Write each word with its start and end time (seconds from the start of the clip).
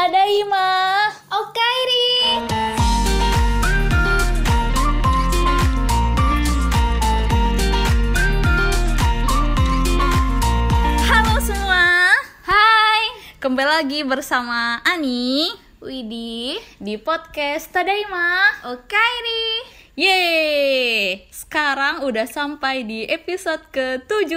Tadaima. 0.00 0.72
Okairi. 1.28 2.08
Halo 11.04 11.36
semua. 11.44 12.16
Hai. 12.48 13.12
Kembali 13.44 13.68
lagi 13.68 14.00
bersama 14.08 14.80
Ani 14.88 15.52
Widi. 15.84 16.56
di 16.80 16.96
podcast 16.96 17.68
Tadaima. 17.68 18.56
Okairi. 18.72 19.68
Yeay. 20.00 21.28
Sekarang 21.28 22.08
udah 22.08 22.24
sampai 22.24 22.88
di 22.88 23.04
episode 23.04 23.68
ke-7. 23.68 24.32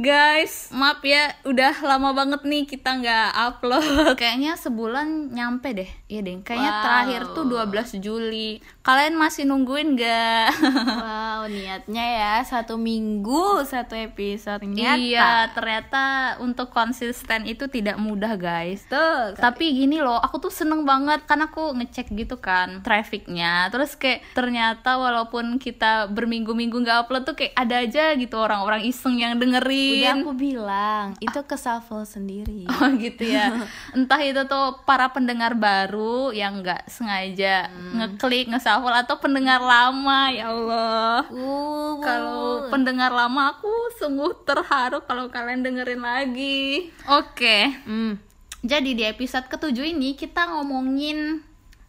Guys, 0.00 0.72
maaf 0.72 1.04
ya, 1.04 1.36
udah 1.44 1.76
lama 1.84 2.16
banget 2.16 2.40
nih 2.48 2.64
kita 2.64 3.04
nggak 3.04 3.36
upload. 3.36 4.16
Kayaknya 4.16 4.56
sebulan 4.56 5.28
nyampe 5.28 5.76
deh. 5.76 5.99
Iya 6.10 6.26
deh, 6.26 6.42
kayaknya 6.42 6.72
Wow. 6.74 6.82
terakhir 6.82 7.22
tuh 7.30 7.44
12 7.46 8.02
Juli. 8.02 8.50
Kalian 8.82 9.14
masih 9.14 9.46
nungguin 9.46 9.94
gak? 9.94 10.50
Wow, 11.30 11.46
niatnya 11.46 12.04
ya 12.04 12.34
satu 12.42 12.74
minggu 12.74 13.62
satu 13.62 13.94
episode. 13.94 14.58
Nyata. 14.60 14.98
Iya, 14.98 15.30
ternyata 15.54 16.02
untuk 16.42 16.68
konsisten 16.68 17.46
itu 17.46 17.70
tidak 17.70 17.94
mudah, 17.96 18.34
guys. 18.34 18.82
Tuh. 18.90 19.38
Tapi 19.38 19.70
gini 19.72 20.02
loh, 20.02 20.18
aku 20.18 20.42
tuh 20.42 20.50
seneng 20.50 20.82
banget 20.82 21.22
karena 21.24 21.46
aku 21.46 21.70
ngecek 21.72 22.10
gitu 22.10 22.42
kan 22.42 22.82
trafficnya. 22.82 23.70
Terus 23.70 23.94
kayak 23.94 24.26
ternyata 24.34 24.98
walaupun 24.98 25.56
kita 25.56 26.10
berminggu-minggu 26.10 26.74
nggak 26.74 27.06
upload 27.06 27.22
tuh 27.22 27.38
kayak 27.38 27.54
ada 27.54 27.76
aja 27.80 28.04
gitu 28.18 28.34
orang-orang 28.34 28.82
iseng 28.82 29.14
yang 29.16 29.38
dengerin. 29.38 30.02
Udah 30.02 30.14
aku 30.18 30.32
bilang, 30.34 31.06
itu 31.22 31.38
ke 31.46 31.54
shuffle 31.54 32.02
sendiri. 32.02 32.66
Oh 32.80 32.88
gitu 32.96 33.28
ya. 33.28 33.60
Entah 33.96 34.20
itu 34.24 34.40
tuh 34.48 34.82
para 34.82 35.12
pendengar 35.12 35.52
baru 35.54 35.99
yang 36.30 36.60
nggak 36.60 36.86
sengaja 36.86 37.68
ngeklik 37.72 38.50
nge-shuffle 38.52 38.94
atau 38.94 39.16
pendengar 39.18 39.58
lama 39.60 40.30
ya 40.30 40.52
Allah. 40.52 41.24
Uh, 41.28 41.98
Kalau 42.02 42.68
pendengar 42.68 43.10
lama 43.10 43.56
aku 43.56 43.70
sungguh 43.98 44.44
terharu 44.46 45.02
kalau 45.04 45.28
kalian 45.32 45.64
dengerin 45.64 46.02
lagi. 46.02 46.90
Oke. 47.08 47.72
hmm, 47.86 48.14
Jadi 48.60 48.92
di 48.92 49.04
episode 49.08 49.48
ketujuh 49.48 49.90
ini 49.90 50.14
kita 50.16 50.48
ngomongin 50.52 51.40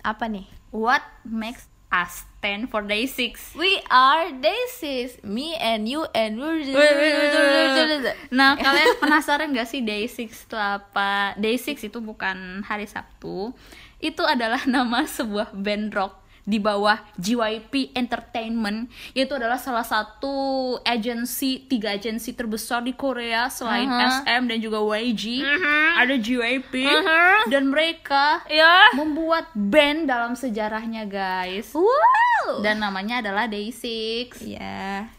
apa 0.02 0.25
nih? 0.31 0.47
what 0.72 1.03
makes 1.28 1.67
us 1.91 2.23
stand 2.39 2.72
for 2.72 2.81
day 2.81 3.03
six. 3.05 3.52
We 3.53 3.83
are 3.91 4.31
Daisies, 4.31 5.19
me 5.28 5.53
and 5.59 5.85
you 5.85 6.07
and 6.16 6.39
Nah, 8.31 8.55
kalian 8.55 8.95
penasaran 9.03 9.52
gak 9.52 9.67
sih 9.67 9.83
day 9.83 10.07
six 10.07 10.47
itu 10.47 10.55
apa? 10.55 11.35
Day 11.38 11.59
six 11.59 11.83
itu 11.83 12.00
bukan 12.00 12.63
hari 12.63 12.88
Sabtu. 12.88 13.52
Itu 14.02 14.25
adalah 14.25 14.66
nama 14.69 15.05
sebuah 15.05 15.53
band 15.53 15.94
rock 15.94 16.13
di 16.41 16.57
bawah 16.57 16.97
JYP 17.16 17.94
Entertainment 17.94 18.89
itu 19.13 19.30
adalah 19.30 19.55
salah 19.55 19.85
satu 19.85 20.33
agensi 20.81 21.61
tiga 21.61 21.94
agensi 21.94 22.33
terbesar 22.33 22.81
di 22.81 22.91
Korea 22.91 23.45
selain 23.47 23.85
Uh-huh. 23.85 24.25
SM 24.25 24.49
dan 24.49 24.57
juga 24.57 24.81
YG 24.81 25.38
Uh-huh. 25.38 25.89
ada 25.95 26.17
JYP 26.17 26.73
Uh-huh. 26.81 27.45
dan 27.45 27.69
mereka 27.69 28.41
Ya. 28.47 28.89
membuat 28.91 29.53
band 29.53 30.09
dalam 30.09 30.33
sejarahnya 30.33 31.05
guys 31.05 31.77
Wow. 31.77 32.66
dan 32.66 32.81
namanya 32.81 33.22
adalah 33.22 33.45
Day6 33.45 34.41
Ya. 34.41 35.13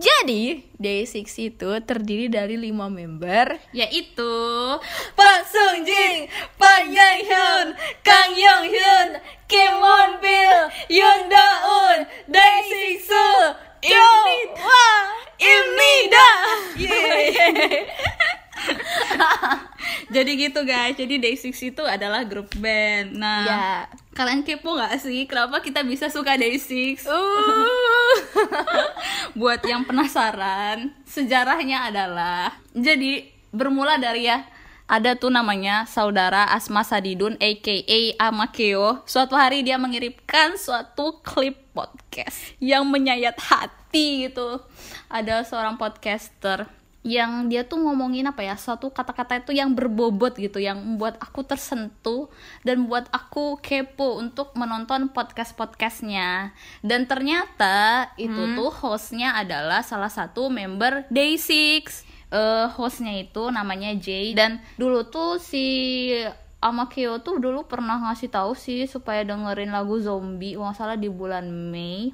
Jadi, 0.00 0.64
Day6 0.80 1.12
itu 1.50 1.70
terdiri 1.82 2.24
dari 2.26 2.56
lima 2.56 2.88
member 2.88 3.60
yaitu 3.70 4.32
Pak 5.12 5.38
Sung 5.44 5.84
Jin, 5.84 6.24
Pak 6.56 6.88
Yang 6.88 7.18
Hyun, 7.26 7.49
Kang 8.06 8.30
Yong 8.34 8.64
Hyun, 8.70 9.08
Kim 9.50 9.72
Won 9.78 10.10
Bil, 10.22 10.58
Yoon 10.88 11.20
Da 11.28 11.46
Un, 11.66 11.98
Dae 12.30 12.98
Soo, 13.02 13.54
Yo, 13.82 14.08
Wah, 14.58 15.02
Imnida. 15.40 16.28
jadi 20.10 20.30
gitu 20.36 20.60
guys 20.66 20.98
jadi 20.98 21.14
Day6 21.22 21.72
itu 21.72 21.82
adalah 21.86 22.26
grup 22.26 22.50
band 22.58 23.14
nah 23.16 23.46
Ya. 23.46 23.64
kalian 24.12 24.42
kepo 24.42 24.74
gak 24.76 24.98
sih 24.98 25.24
kenapa 25.24 25.62
kita 25.62 25.86
bisa 25.86 26.10
suka 26.10 26.34
Day6 26.34 27.06
Uh. 27.06 27.70
buat 29.38 29.62
yang 29.64 29.86
penasaran 29.86 30.90
sejarahnya 31.06 31.94
adalah 31.94 32.58
jadi 32.74 33.30
bermula 33.50 33.98
dari 33.98 34.26
ya 34.26 34.42
ada 34.90 35.14
tuh 35.14 35.30
namanya 35.30 35.86
saudara 35.86 36.50
Asma 36.50 36.82
Sadidun 36.82 37.38
aka 37.38 38.02
Amakeo 38.18 39.06
suatu 39.06 39.38
hari 39.38 39.62
dia 39.62 39.78
mengirimkan 39.78 40.58
suatu 40.58 41.22
klip 41.22 41.54
podcast 41.70 42.58
yang 42.58 42.82
menyayat 42.90 43.38
hati 43.38 44.26
gitu. 44.26 44.58
Ada 45.06 45.46
seorang 45.46 45.78
podcaster 45.78 46.66
yang 47.00 47.48
dia 47.48 47.64
tuh 47.64 47.80
ngomongin 47.80 48.28
apa 48.28 48.44
ya 48.44 48.58
suatu 48.58 48.92
kata-kata 48.92 49.40
itu 49.40 49.56
yang 49.56 49.72
berbobot 49.72 50.36
gitu 50.36 50.60
yang 50.60 50.76
membuat 50.82 51.16
aku 51.16 51.46
tersentuh 51.46 52.28
dan 52.60 52.84
membuat 52.84 53.08
aku 53.14 53.62
kepo 53.62 54.18
untuk 54.18 54.52
menonton 54.58 55.06
podcast-podcastnya. 55.14 56.50
Dan 56.82 57.06
ternyata 57.06 58.10
itu 58.18 58.42
tuh 58.58 58.74
hostnya 58.74 59.38
adalah 59.38 59.86
salah 59.86 60.10
satu 60.10 60.50
member 60.50 61.06
Day6 61.14 62.10
eh 62.30 62.66
hostnya 62.74 63.14
itu 63.18 63.50
namanya 63.50 63.94
Jay. 63.98 64.32
Dan 64.32 64.62
dulu 64.78 65.06
tuh 65.10 65.42
si 65.42 66.10
Amakeo 66.60 67.24
tuh 67.24 67.40
dulu 67.40 67.64
pernah 67.64 67.96
ngasih 68.08 68.28
tahu 68.28 68.52
sih 68.52 68.84
supaya 68.84 69.24
dengerin 69.24 69.72
lagu 69.72 69.96
zombie 69.96 70.54
nggak 70.60 70.76
salah 70.76 70.96
di 70.96 71.08
bulan 71.08 71.48
Mei. 71.48 72.12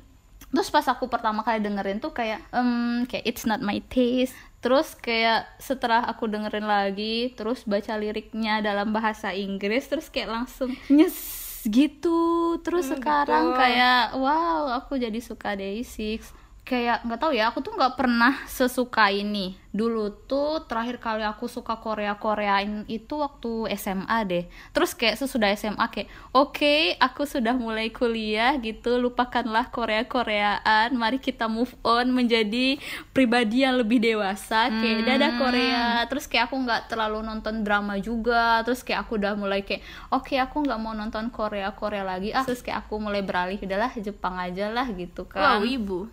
Terus 0.55 0.71
pas 0.71 0.87
aku 0.87 1.11
pertama 1.11 1.43
kali 1.43 1.59
dengerin 1.59 1.99
tuh 1.99 2.15
kayak 2.15 2.41
em 2.55 3.03
kayak 3.11 3.27
it's 3.27 3.43
not 3.45 3.59
my 3.59 3.83
taste. 3.91 4.39
Terus 4.63 4.95
kayak 4.95 5.51
setelah 5.59 6.07
aku 6.07 6.31
dengerin 6.31 6.65
lagi 6.65 7.35
terus 7.35 7.67
baca 7.67 7.99
liriknya 7.99 8.63
dalam 8.63 8.95
bahasa 8.95 9.35
Inggris 9.35 9.91
terus 9.91 10.09
kayak 10.09 10.31
langsung 10.31 10.73
nyes 10.87 11.19
gitu. 11.67 12.55
Terus 12.63 12.87
sekarang 12.87 13.59
kayak 13.59 14.15
wow 14.15 14.79
aku 14.79 14.95
jadi 14.95 15.19
suka 15.19 15.59
Day6 15.59 16.23
kayak 16.67 17.07
nggak 17.07 17.21
tahu 17.23 17.31
ya 17.31 17.55
aku 17.55 17.63
tuh 17.63 17.79
nggak 17.79 17.95
pernah 17.95 18.43
sesuka 18.51 19.07
ini. 19.15 19.55
Dulu 19.71 20.27
tuh 20.27 20.67
terakhir 20.67 20.99
kali 20.99 21.23
aku 21.23 21.47
suka 21.47 21.79
Korea 21.79 22.19
Koreain 22.19 22.83
itu 22.91 23.23
waktu 23.23 23.71
SMA 23.79 24.19
deh. 24.27 24.45
Terus 24.75 24.99
kayak 24.99 25.15
sesudah 25.15 25.55
SMA 25.55 25.87
kayak 25.95 26.11
oke 26.35 26.99
aku 26.99 27.23
sudah 27.23 27.55
mulai 27.55 27.95
kuliah 27.95 28.59
gitu. 28.59 28.99
Lupakanlah 28.99 29.71
Korea 29.71 30.11
Koreaan 30.11 30.91
mari 30.99 31.23
kita 31.23 31.47
move 31.47 31.71
on 31.87 32.11
menjadi 32.11 32.83
pribadi 33.15 33.63
yang 33.63 33.79
lebih 33.79 34.03
dewasa 34.03 34.67
kayak 34.67 35.07
dadah 35.07 35.33
Korea. 35.39 35.87
Terus 36.11 36.27
kayak 36.27 36.51
aku 36.51 36.67
nggak 36.67 36.91
terlalu 36.91 37.23
nonton 37.23 37.63
drama 37.63 37.95
juga. 38.03 38.67
Terus 38.67 38.83
kayak 38.83 39.07
aku 39.07 39.23
udah 39.23 39.39
mulai 39.39 39.63
kayak 39.63 39.87
oke 40.11 40.35
aku 40.35 40.67
nggak 40.67 40.81
mau 40.83 40.99
nonton 40.99 41.31
Korea 41.31 41.71
Korea 41.79 42.03
lagi. 42.03 42.35
Ah 42.35 42.43
terus 42.43 42.59
kayak 42.59 42.91
aku 42.91 42.99
mulai 42.99 43.23
beralih 43.23 43.63
udahlah 43.63 43.95
Jepang 43.95 44.35
aja 44.35 44.67
lah 44.67 44.91
gitu 44.91 45.31
kan. 45.31 45.63
Wow, 45.63 45.69
ibu. 45.69 46.11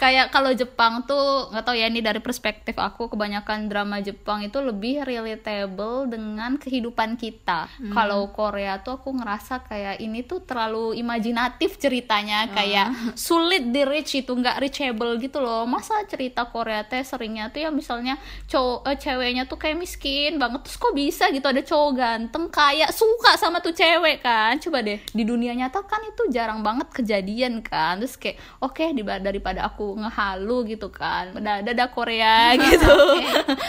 Kayak 0.00 0.32
kalau 0.32 0.52
Jepang 0.52 1.04
tuh 1.04 1.52
nggak 1.52 1.64
tahu 1.64 1.76
ya 1.76 1.86
ini 1.88 2.00
dari 2.00 2.20
perspektif 2.20 2.76
aku 2.76 3.12
kebanyakan 3.12 3.68
drama 3.68 4.00
Jepang 4.00 4.44
itu 4.44 4.58
lebih 4.60 5.04
relatable 5.04 6.08
dengan 6.08 6.56
kehidupan 6.56 7.20
kita. 7.20 7.68
Kalau 7.92 8.32
Korea 8.32 8.80
tuh 8.80 9.00
aku 9.00 9.12
ngerasa 9.12 9.64
kayak 9.68 10.00
ini 10.00 10.24
tuh 10.24 10.44
terlalu 10.44 10.96
imajinatif 10.96 11.76
ceritanya 11.76 12.48
kayak 12.52 13.16
sulit 13.16 13.68
di 13.68 13.82
reach 13.84 14.16
itu 14.16 14.32
nggak 14.32 14.60
reachable 14.62 15.16
gitu 15.20 15.38
loh. 15.40 15.68
Masa 15.68 16.00
cerita 16.08 16.48
Korea 16.48 16.84
teh 16.84 17.04
seringnya 17.04 17.52
tuh 17.52 17.68
ya 17.68 17.70
misalnya 17.72 18.16
cowok 18.48 18.88
eh, 18.88 18.96
ceweknya 18.96 19.44
tuh 19.48 19.58
kayak 19.60 19.76
miskin 19.80 20.40
banget 20.40 20.64
terus 20.64 20.76
kok 20.80 20.94
bisa 20.96 21.28
gitu 21.32 21.46
ada 21.46 21.60
cowok 21.60 21.90
ganteng 21.96 22.44
kayak 22.48 22.90
suka 22.92 23.36
sama 23.36 23.60
tuh 23.60 23.76
cewek 23.76 24.24
kan? 24.24 24.56
Coba 24.60 24.80
deh 24.80 25.00
di 25.12 25.22
dunia 25.24 25.52
nyata 25.52 25.84
kan 25.84 26.00
itu 26.04 26.28
jarang 26.32 26.64
banget 26.64 26.88
kejadian 26.92 27.60
kan? 27.60 28.00
Terus 28.00 28.16
kayak 28.16 28.36
oke 28.58 28.84
di- 28.90 29.02
daripada 29.02 29.64
aku 29.64 29.96
ngehalu 29.96 30.72
gitu 30.72 30.88
kan 30.88 31.30
dadah, 31.32 31.62
dadah 31.62 31.88
Korea 31.88 32.52
gitu 32.62 32.96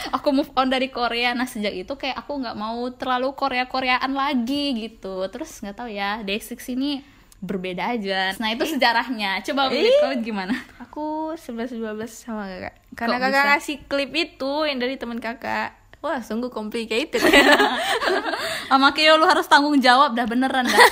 aku 0.09 0.27
move 0.31 0.51
on 0.53 0.67
dari 0.67 0.87
Korea 0.87 1.31
nah 1.31 1.45
sejak 1.45 1.71
itu 1.71 1.93
kayak 1.93 2.17
aku 2.17 2.37
nggak 2.37 2.55
mau 2.55 2.81
terlalu 2.91 3.33
Korea 3.33 3.65
Koreaan 3.65 4.11
lagi 4.11 4.73
gitu 4.75 5.25
terus 5.27 5.59
nggak 5.59 5.75
tahu 5.75 5.89
ya 5.89 6.21
Day6 6.21 6.57
ini 6.73 7.03
berbeda 7.37 7.93
aja 7.93 8.33
nah 8.41 8.49
itu 8.49 8.65
sejarahnya 8.65 9.45
coba 9.45 9.69
Ih. 9.69 9.93
kau 10.01 10.09
gimana 10.17 10.57
Aku 10.81 11.05
11 11.37 11.77
12 11.77 11.93
sama 12.09 12.49
kakak. 12.49 12.73
Karena 12.97 13.13
Kok 13.13 13.21
kakak 13.21 13.29
bisa? 13.37 13.49
ngasih 13.53 13.77
klip 13.85 14.11
itu 14.17 14.53
yang 14.65 14.81
dari 14.81 14.97
teman 14.97 15.21
kakak. 15.21 15.76
Wah, 15.97 16.21
sungguh 16.21 16.53
complicated. 16.53 17.17
Sama 18.69 18.93
Kyo 18.93 19.17
lu 19.17 19.25
harus 19.25 19.49
tanggung 19.49 19.81
jawab 19.81 20.13
dah 20.13 20.29
beneran 20.29 20.69
dah. 20.69 20.85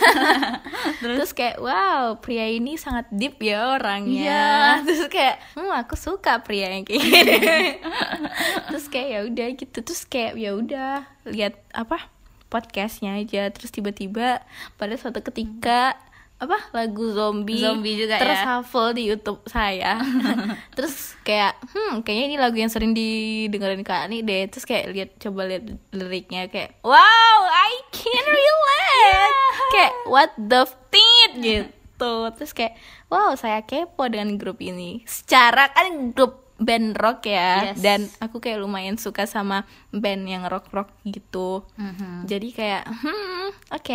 Terus 1.03 1.35
kayak 1.35 1.61
wow, 1.61 2.17
pria 2.17 2.49
ini 2.49 2.73
sangat 2.79 3.05
deep 3.13 3.37
ya 3.37 3.77
orangnya. 3.77 4.25
Iya. 4.25 4.47
Terus 4.81 5.05
kayak, 5.11 5.37
hmm 5.53 5.71
aku 5.75 5.93
suka 5.93 6.41
pria 6.41 6.73
yang 6.73 6.87
kayak 6.87 7.03
gini. 7.05 7.37
Terus 8.71 8.85
kayak 8.89 9.09
ya 9.11 9.19
udah 9.29 9.47
gitu. 9.53 9.77
Terus 9.85 10.01
kayak 10.09 10.33
ya 10.41 10.51
udah 10.57 10.93
lihat 11.29 11.61
apa 11.75 12.09
podcastnya 12.49 13.19
aja. 13.21 13.51
Terus 13.53 13.69
tiba-tiba 13.69 14.41
pada 14.79 14.95
suatu 14.97 15.21
ketika 15.21 15.99
apa? 16.35 16.57
Lagu 16.75 17.15
zombie. 17.15 17.63
Zombie 17.63 17.95
juga 17.95 18.19
terus 18.19 18.35
ya. 18.35 18.43
shuffle 18.43 18.91
di 18.91 19.03
YouTube 19.07 19.39
saya. 19.47 20.03
Terus 20.75 21.15
kayak 21.23 21.55
hmm 21.63 22.03
kayaknya 22.03 22.25
ini 22.27 22.35
lagu 22.35 22.57
yang 22.59 22.67
sering 22.67 22.91
didengerin 22.91 23.87
kak 23.87 24.11
ini 24.11 24.19
deh. 24.19 24.43
Terus 24.51 24.67
kayak 24.67 24.85
lihat 24.91 25.09
coba 25.15 25.47
lihat 25.47 25.63
liriknya 25.95 26.51
kayak 26.51 26.75
wow 26.83 27.39
I 27.47 27.73
can 27.95 28.23
relate. 28.27 29.35
Kayak 29.73 29.93
what 30.05 30.31
the 30.35 30.63
tit 30.91 31.31
gitu. 31.39 32.13
Terus 32.35 32.51
kayak 32.51 32.75
wow 33.07 33.31
saya 33.33 33.63
kepo 33.63 34.03
dengan 34.11 34.35
grup 34.35 34.59
ini. 34.59 35.07
Secara 35.07 35.71
kan 35.71 36.11
grup 36.11 36.43
band 36.55 36.95
rock 36.95 37.27
ya. 37.27 37.71
Yes. 37.71 37.79
dan 37.79 38.07
aku 38.19 38.39
kayak 38.39 38.59
lumayan 38.59 38.99
suka 38.99 39.23
sama 39.23 39.63
band 39.91 40.27
yang 40.27 40.43
rock 40.47 40.67
rock 40.71 40.91
gitu. 41.07 41.63
Mhm. 41.79 42.27
jadi 42.27 42.47
kayak 42.51 42.83
hmm 42.91 43.47
oke 43.71 43.87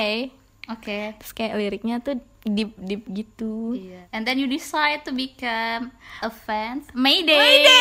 Oke. 0.71 1.19
terus 1.19 1.33
kayak 1.35 1.59
liriknya 1.59 1.99
tuh 1.99 2.15
deep 2.41 2.73
deep 2.79 3.05
gitu 3.11 3.75
Iya. 3.75 4.07
And 4.15 4.23
then 4.25 4.39
you 4.39 4.47
decide 4.47 5.03
to 5.05 5.13
become 5.13 5.91
a 6.23 6.31
fan. 6.31 6.87
Mayday. 6.97 7.67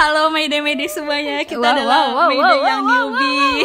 Halo 0.00 0.28
Mayday 0.28 0.58
Mayday 0.58 0.90
semuanya. 0.90 1.44
Kita 1.44 1.62
Wow, 1.62 1.72
adalah 1.76 2.00
wow, 2.02 2.16
wow, 2.16 2.28
Mayday 2.28 2.58
wow, 2.58 2.66
yang 2.66 2.82
wow, 2.82 2.90
newbie. 2.90 3.62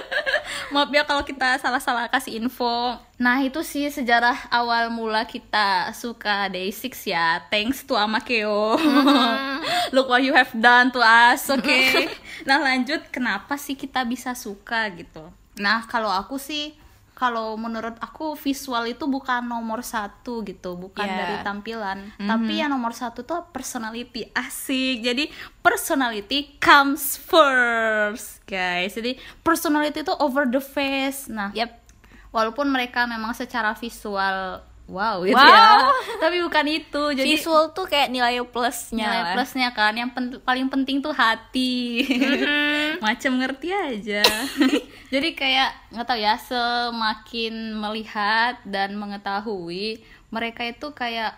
Maaf 0.72 0.92
ya 0.92 1.02
kalau 1.02 1.24
kita 1.24 1.58
salah-salah 1.58 2.06
kasih 2.06 2.38
info. 2.38 2.94
Nah, 3.16 3.40
itu 3.40 3.64
sih 3.64 3.88
sejarah 3.88 4.52
awal 4.52 4.92
mula 4.92 5.24
kita 5.24 5.90
suka 5.96 6.46
Day6 6.52 6.92
ya. 7.08 7.40
Thanks 7.48 7.82
to 7.82 7.96
Amakeo. 7.96 8.76
Look 9.96 10.06
what 10.06 10.20
you 10.20 10.36
have 10.36 10.52
done 10.54 10.92
to 10.92 11.00
us, 11.00 11.48
oke? 11.48 11.80
nah, 12.44 12.60
lanjut 12.60 13.00
kenapa 13.08 13.56
sih 13.56 13.74
kita 13.74 14.04
bisa 14.04 14.36
suka 14.36 14.86
gitu? 14.92 15.24
Nah, 15.58 15.84
kalau 15.86 16.08
aku 16.08 16.38
sih 16.38 16.74
kalau 17.18 17.58
menurut 17.58 17.98
aku 17.98 18.38
visual 18.38 18.86
itu 18.86 19.02
bukan 19.10 19.42
nomor 19.42 19.82
satu 19.82 20.46
gitu, 20.46 20.78
bukan 20.78 21.02
Yeah. 21.02 21.18
dari 21.18 21.36
tampilan, 21.42 22.14
tapi 22.14 22.62
yang 22.62 22.70
nomor 22.70 22.94
satu 22.94 23.26
tuh 23.26 23.42
personality 23.50 24.30
asik. 24.30 25.02
Jadi 25.02 25.26
personality 25.58 26.54
comes 26.62 27.18
first, 27.18 28.38
guys. 28.46 28.94
Jadi 28.94 29.18
personality 29.42 30.06
itu 30.06 30.14
over 30.22 30.46
the 30.46 30.62
face. 30.62 31.26
Nah, 31.26 31.50
Yap. 31.58 31.74
walaupun 32.30 32.70
mereka 32.70 33.02
memang 33.10 33.34
secara 33.34 33.74
visual 33.74 34.62
wow 34.88 35.20
gitu 35.20 35.36
Wow. 35.36 35.44
ya, 35.44 35.92
tapi 36.16 36.40
bukan 36.40 36.66
itu. 36.66 37.02
Jadi 37.12 37.28
visual 37.28 37.70
tuh 37.70 37.84
kayak 37.84 38.08
nilai 38.08 38.40
plusnya. 38.42 39.04
Nilai 39.04 39.20
lah. 39.22 39.32
plusnya 39.36 39.68
kan. 39.70 39.92
Yang 39.92 40.10
pen- 40.16 40.40
paling 40.40 40.66
penting 40.66 40.98
tuh 40.98 41.12
hati. 41.12 42.02
Macam 43.04 43.36
ngerti 43.36 43.68
aja. 43.68 44.24
Jadi 45.12 45.28
kayak 45.32 45.92
nggak 45.92 46.06
tahu 46.08 46.18
ya 46.18 46.34
semakin 46.36 47.76
melihat 47.76 48.60
dan 48.64 48.96
mengetahui 48.96 50.00
mereka 50.28 50.64
itu 50.64 50.92
kayak 50.92 51.36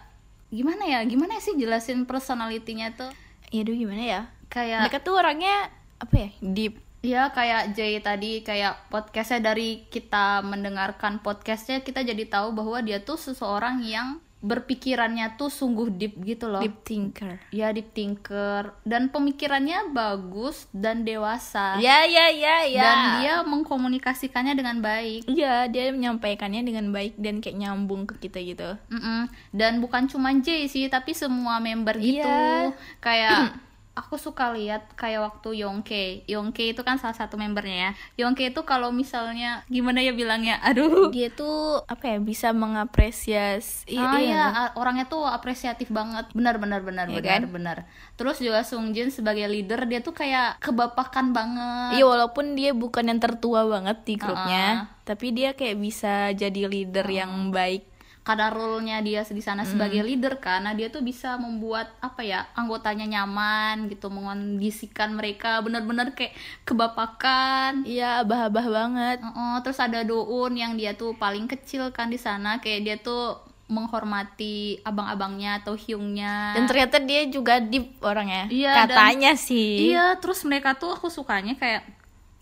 gimana 0.49 0.87
ya? 0.87 1.00
Gimana 1.02 1.38
sih 1.38 1.55
jelasin 1.55 2.06
personalitinya 2.06 2.91
tuh? 2.94 3.11
Ya 3.50 3.62
gimana 3.67 4.02
ya? 4.02 4.20
Kayak 4.47 4.87
mereka 4.87 4.99
tuh 5.02 5.14
orangnya 5.14 5.70
apa 5.99 6.14
ya 6.17 6.29
deep 6.41 6.79
Ya 7.00 7.32
kayak 7.32 7.73
Jay 7.73 7.97
tadi 7.99 8.44
kayak 8.44 8.93
podcastnya 8.93 9.41
dari 9.47 9.88
kita 9.88 10.44
mendengarkan 10.44 11.17
podcastnya 11.19 11.81
kita 11.81 12.05
jadi 12.05 12.29
tahu 12.29 12.52
bahwa 12.52 12.76
dia 12.81 13.00
tuh 13.00 13.17
seseorang 13.17 13.81
yang 13.81 14.20
berpikirannya 14.41 15.37
tuh 15.37 15.49
sungguh 15.49 15.88
deep 15.91 16.17
gitu 16.19 16.49
loh. 16.49 16.61
deep 16.61 16.81
thinker 16.81 17.37
Ya 17.50 17.73
deep 17.73 17.93
thinker 17.93 18.73
dan 18.82 19.08
pemikirannya 19.08 19.93
bagus 19.93 20.64
dan 20.73 21.05
dewasa. 21.05 21.76
ya 21.79 22.05
ya 22.05 22.29
ya 22.29 22.64
ya 22.64 22.81
Dan 22.82 22.99
dia 23.20 23.35
mengkomunikasikannya 23.44 24.52
dengan 24.55 24.81
baik. 24.81 25.25
iya 25.26 25.69
dia 25.69 25.88
menyampaikannya 25.88 26.64
dengan 26.64 26.88
baik 26.88 27.17
dan 27.17 27.41
kayak 27.41 27.56
nyambung 27.58 28.05
ke 28.05 28.17
kita 28.19 28.41
gitu 28.43 28.81
Mm-mm. 28.88 29.29
Dan 29.52 29.81
bukan 29.81 30.05
cuma 30.05 30.32
Jay 30.37 30.64
sih, 30.67 30.85
tapi 30.87 31.12
semua 31.12 31.56
member 31.58 31.97
gitu. 31.97 32.25
Iya. 32.25 32.73
Kayak 32.99 33.61
aku 33.92 34.16
suka 34.16 34.54
lihat 34.54 34.94
kayak 34.94 35.20
waktu 35.20 35.60
Yongke. 35.60 36.25
Yongke 36.25 36.70
itu 36.70 36.81
kan 36.81 36.96
salah 36.96 37.12
satu 37.12 37.37
membernya 37.37 37.92
ya. 38.16 38.25
Yongke 38.25 38.48
itu 38.48 38.62
kalau 38.62 38.88
misalnya 38.90 39.60
gimana 39.66 40.00
ya 40.00 40.10
bilangnya, 40.10 40.56
aduh. 40.62 41.10
dia 41.10 41.28
tuh 41.28 41.82
apa 41.84 42.06
ya 42.06 42.19
bisa 42.19 42.54
mengapresiasi 42.54 43.92
Ah 43.92 44.16
iya, 44.16 44.22
iya, 44.22 44.42
a- 44.48 44.75
orangnya 44.78 45.04
tuh 45.04 45.26
apresiatif 45.26 45.90
banget. 45.90 46.31
Benar 46.32 46.56
benar 46.56 46.81
benar 46.81 47.06
Iya 47.08 47.19
benar 47.20 47.26
kan? 47.26 47.42
benar. 47.50 47.76
Terus 48.14 48.38
juga 48.38 48.62
Sung 48.62 48.92
Jin 48.92 49.10
sebagai 49.10 49.44
leader 49.44 49.84
dia 49.84 50.00
tuh 50.00 50.14
kayak 50.14 50.60
kebapakan 50.60 51.26
banget. 51.32 51.98
Iya 51.98 52.04
walaupun 52.06 52.54
dia 52.54 52.70
bukan 52.72 53.04
yang 53.04 53.20
tertua 53.20 53.66
banget 53.66 54.06
di 54.06 54.14
grupnya, 54.16 54.87
Uh-uh. 54.87 55.04
tapi 55.04 55.34
dia 55.34 55.52
kayak 55.52 55.76
bisa 55.76 56.31
jadi 56.32 56.66
leader 56.66 57.04
yang 57.04 57.50
baik. 57.50 57.89
Karena 58.31 58.55
role-nya 58.55 59.03
dia 59.03 59.27
di 59.27 59.43
sana 59.43 59.67
sebagai 59.67 60.06
leader 60.06 60.38
nah 60.62 60.71
dia 60.71 60.87
tuh 60.87 61.03
bisa 61.03 61.35
membuat 61.35 61.91
apa 61.99 62.23
ya 62.23 62.47
anggotanya 62.55 63.03
nyaman 63.05 63.91
gitu, 63.91 64.06
mengondisikan 64.06 65.12
mereka 65.12 65.59
benar-benar 65.59 66.15
kayak 66.15 66.31
kebapakan. 66.62 67.82
Iya 67.82 68.23
abah-abah 68.23 68.67
banget. 68.71 69.19
Heeh, 69.19 69.55
terus 69.67 69.82
ada 69.82 70.06
Doun 70.06 70.55
yang 70.55 70.79
dia 70.79 70.94
tuh 70.94 71.19
paling 71.19 71.50
kecil 71.50 71.91
kan 71.91 72.06
di 72.06 72.17
sana, 72.17 72.62
kayak 72.62 72.81
dia 72.87 72.97
tuh 72.97 73.43
menghormati 73.71 74.83
abang-abangnya 74.83 75.62
atau 75.62 75.75
hyungnya. 75.75 76.55
Dan 76.55 76.67
ternyata 76.67 76.99
dia 76.99 77.26
juga 77.26 77.59
deep 77.59 77.99
orangnya. 78.03 78.47
Iya, 78.50 78.87
dan- 78.87 78.94
Katanya 78.94 79.33
sih. 79.35 79.91
Iya, 79.91 80.19
terus 80.19 80.43
mereka 80.43 80.75
tuh 80.75 80.94
aku 80.94 81.06
sukanya 81.06 81.55
kayak 81.55 81.87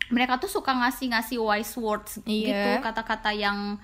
mereka 0.08 0.41
tuh 0.41 0.49
suka 0.49 0.73
ngasih-ngasih 0.73 1.37
wise 1.37 1.75
words 1.76 2.12
Iya. 2.25 2.49
gitu, 2.49 2.70
kata-kata 2.81 3.32
yang 3.32 3.76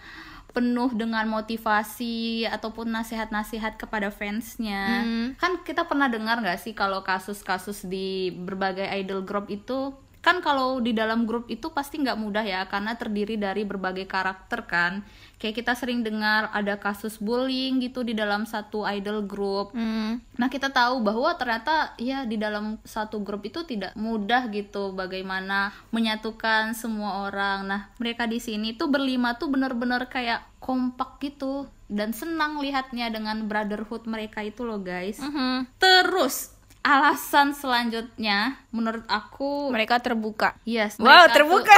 penuh 0.54 0.94
dengan 0.94 1.26
motivasi 1.26 2.46
ataupun 2.46 2.94
nasihat-nasihat 2.94 3.74
kepada 3.74 4.14
fansnya. 4.14 5.02
Hmm. 5.02 5.26
Kan 5.34 5.66
kita 5.66 5.90
pernah 5.90 6.06
dengar 6.06 6.38
nggak 6.38 6.62
sih 6.62 6.78
kalau 6.78 7.02
kasus-kasus 7.02 7.90
di 7.90 8.30
berbagai 8.30 8.86
idol 8.94 9.26
group 9.26 9.50
itu 9.50 9.92
kan 10.24 10.40
kalau 10.40 10.80
di 10.80 10.96
dalam 10.96 11.28
grup 11.28 11.52
itu 11.52 11.68
pasti 11.68 12.00
nggak 12.00 12.16
mudah 12.16 12.44
ya 12.48 12.64
karena 12.64 12.96
terdiri 12.96 13.36
dari 13.36 13.68
berbagai 13.68 14.08
karakter 14.08 14.64
kan 14.64 15.04
kayak 15.36 15.60
kita 15.60 15.76
sering 15.76 16.00
dengar 16.00 16.48
ada 16.56 16.80
kasus 16.80 17.20
bullying 17.20 17.84
gitu 17.84 18.00
di 18.00 18.16
dalam 18.16 18.48
satu 18.48 18.88
idol 18.88 19.28
group 19.28 19.76
Hmm. 19.76 20.22
Nah 20.38 20.48
kita 20.48 20.70
tahu 20.70 21.02
bahwa 21.02 21.34
ternyata 21.34 21.92
ya 21.98 22.22
di 22.24 22.38
dalam 22.38 22.78
satu 22.86 23.20
grup 23.20 23.42
itu 23.44 23.66
tidak 23.66 23.92
mudah 23.98 24.46
gitu 24.54 24.94
bagaimana 24.94 25.74
menyatukan 25.90 26.72
semua 26.78 27.26
orang. 27.26 27.66
Nah 27.66 27.80
mereka 27.98 28.30
di 28.30 28.38
sini 28.38 28.78
tuh 28.78 28.88
berlima 28.88 29.34
tuh 29.34 29.50
bener-bener 29.50 30.06
kayak 30.06 30.46
kompak 30.62 31.20
gitu 31.20 31.68
dan 31.90 32.16
senang 32.16 32.62
lihatnya 32.62 33.12
dengan 33.12 33.44
brotherhood 33.44 34.08
mereka 34.08 34.40
itu 34.40 34.64
loh 34.64 34.80
guys. 34.80 35.20
Mhm. 35.20 35.68
Terus 35.76 36.53
alasan 36.84 37.56
selanjutnya 37.56 38.60
menurut 38.68 39.08
aku 39.08 39.72
Mereka 39.72 39.98
terbuka. 39.98 40.52
yes 40.62 41.00
Wow, 41.00 41.32
terbuka. 41.32 41.72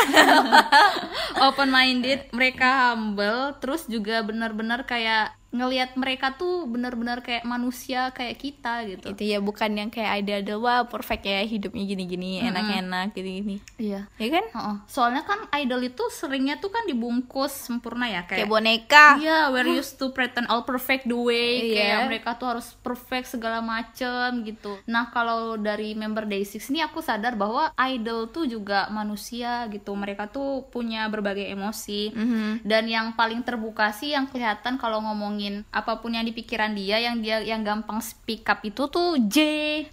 open 1.47 1.71
minded 1.71 2.27
mereka 2.31 2.91
humble 2.91 3.55
terus 3.57 3.87
juga 3.87 4.21
benar-benar 4.21 4.83
kayak 4.83 5.31
ngelihat 5.57 5.91
mereka 5.95 6.33
tuh 6.33 6.65
benar-benar 6.65 7.21
kayak 7.21 7.43
manusia 7.43 8.11
kayak 8.11 8.37
kita 8.37 8.85
gitu 8.87 9.13
Itu 9.13 9.23
ya 9.23 9.39
bukan 9.39 9.71
yang 9.73 9.89
kayak 9.89 10.21
ada 10.21 10.33
ada 10.39 10.55
wah 10.57 10.85
perfect 10.85 11.25
ya 11.25 11.41
hidupnya 11.41 11.85
gini-gini, 11.85 12.41
enak-enak 12.43 13.13
gini-gini. 13.13 13.57
iya 13.77 14.05
Ya 14.15 14.29
kan? 14.31 14.45
Heeh. 14.49 14.77
soalnya 14.87 15.23
kan 15.23 15.39
idol 15.55 15.81
itu 15.83 16.05
seringnya 16.09 16.57
tuh 16.57 16.69
kan 16.69 16.85
dibungkus 16.85 17.53
sempurna 17.67 18.07
ya 18.07 18.23
Kayak 18.23 18.31
kayak 18.39 18.49
boneka. 18.49 19.07
Iya, 19.17 19.39
we're 19.49 19.73
used 19.73 19.97
to 19.97 20.11
pretend 20.11 20.47
all 20.47 20.63
perfect 20.63 21.05
the 21.05 21.15
way 21.15 21.49
Iya. 21.67 21.75
kayak 21.75 22.01
mereka 22.07 22.31
tuh 22.35 22.49
harus 22.53 22.77
perfect 22.77 23.31
segala 23.31 23.61
macem 23.61 24.43
gitu. 24.43 24.77
Nah 24.85 25.09
kalau 25.09 25.55
dari 25.57 25.95
member 25.95 26.25
Day6 26.25 26.69
ini 26.69 26.81
aku 26.81 26.99
sadar 26.99 27.35
bahwa 27.35 27.71
idol 27.79 28.29
tuh 28.29 28.45
juga 28.45 28.89
manusia 28.89 29.37
gitu. 29.69 29.93
Mereka 29.93 30.29
tuh 30.29 30.67
punya 30.67 31.07
berbagai 31.07 31.47
emosi 31.47 32.11
Mhm. 32.11 32.51
dan 32.63 32.85
yang 32.87 33.07
paling 33.13 33.41
terbuka 33.41 33.89
sih 33.91 34.11
yang 34.11 34.27
kelihatan 34.27 34.75
kalau 34.77 34.99
ngomongin 35.01 35.46
ngomongin 35.47 35.63
apa 35.71 36.03
pun 36.03 36.11
yang 36.15 36.27
di 36.27 36.35
pikiran 36.35 36.75
dia 36.75 36.99
yang 36.99 37.23
dia 37.23 37.39
yang 37.43 37.63
gampang 37.63 38.03
speak 38.03 38.43
up 38.51 38.61
itu 38.67 38.91
tuh 38.91 39.15
J. 39.31 39.37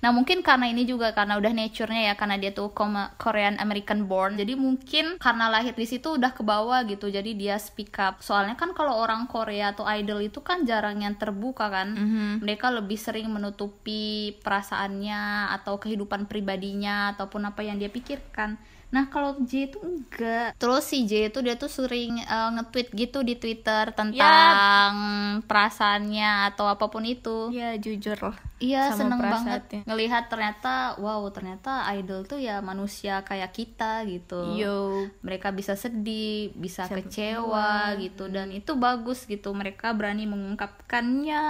Nah 0.02 0.10
mungkin 0.10 0.42
karena 0.42 0.70
ini 0.70 0.84
juga 0.90 1.14
karena 1.14 1.38
udah 1.38 1.54
nature-nya 1.54 2.10
ya 2.12 2.14
karena 2.18 2.42
dia 2.42 2.52
tuh 2.52 2.74
Korean 2.74 3.62
American 3.62 4.10
born 4.10 4.36
jadi 4.40 4.58
mungkin 4.58 5.22
karena 5.22 5.54
lahir 5.54 5.78
di 5.78 5.86
situ 5.86 6.18
udah 6.18 6.34
ke 6.34 6.42
bawah 6.42 6.82
gitu 6.90 7.14
jadi 7.14 7.30
dia 7.38 7.56
speak 7.62 7.94
up. 8.02 8.20
Soalnya 8.26 8.58
kan 8.58 8.74
kalau 8.74 8.98
orang 8.98 9.30
Korea 9.30 9.78
atau 9.78 9.86
idol 9.86 10.26
itu 10.26 10.42
kan 10.42 10.66
jarang 10.66 11.06
yang 11.06 11.16
terbuka 11.16 11.70
kan. 11.70 11.94
Mereka 12.42 12.74
lebih 12.74 12.98
sering 12.98 13.30
menutupi 13.30 14.36
perasaannya 14.42 15.54
atau 15.62 15.78
kehidupan 15.78 16.26
pribadinya 16.26 17.14
ataupun 17.14 17.46
apa 17.54 17.62
yang 17.62 17.78
dia 17.78 17.94
pikirkan 17.94 18.58
Nah 18.94 19.10
kalau 19.10 19.42
J 19.42 19.74
itu 19.74 19.82
enggak. 19.82 20.54
Terus 20.62 20.86
si 20.86 21.10
J 21.10 21.34
itu 21.34 21.42
dia 21.42 21.58
tuh 21.58 21.68
sering 21.68 22.22
eh, 22.22 22.50
nge-tweet 22.54 22.94
gitu 22.94 23.26
di 23.26 23.42
Twitter 23.42 23.90
tentang 23.98 25.42
perasaannya 25.50 26.54
atau 26.54 26.70
apa 26.70 26.86
pun 26.94 27.02
itu. 27.02 27.50
Ya 27.50 27.74
jujur 27.82 28.16
lah 28.22 28.38
Iya 28.64 28.96
seneng 28.96 29.20
banget. 29.20 29.84
ngelihat 29.84 30.32
ternyata 30.32 30.96
wow 30.96 31.20
ternyata 31.36 31.84
idol 32.00 32.24
tuh 32.24 32.40
ya 32.40 32.64
manusia 32.64 33.20
kayak 33.28 33.52
kita 33.52 34.08
gitu. 34.08 34.56
yo. 34.56 35.10
Mereka 35.20 35.52
bisa 35.52 35.76
sedih, 35.76 36.56
bisa 36.56 36.88
Bisa 36.88 36.96
kecewa 36.96 37.98
gitu. 38.00 38.32
Dan 38.32 38.56
itu 38.56 38.78
bagus 38.80 39.28
gitu 39.28 39.52
mereka 39.52 39.92
berani 39.92 40.30
mengungkapkannya. 40.30 41.44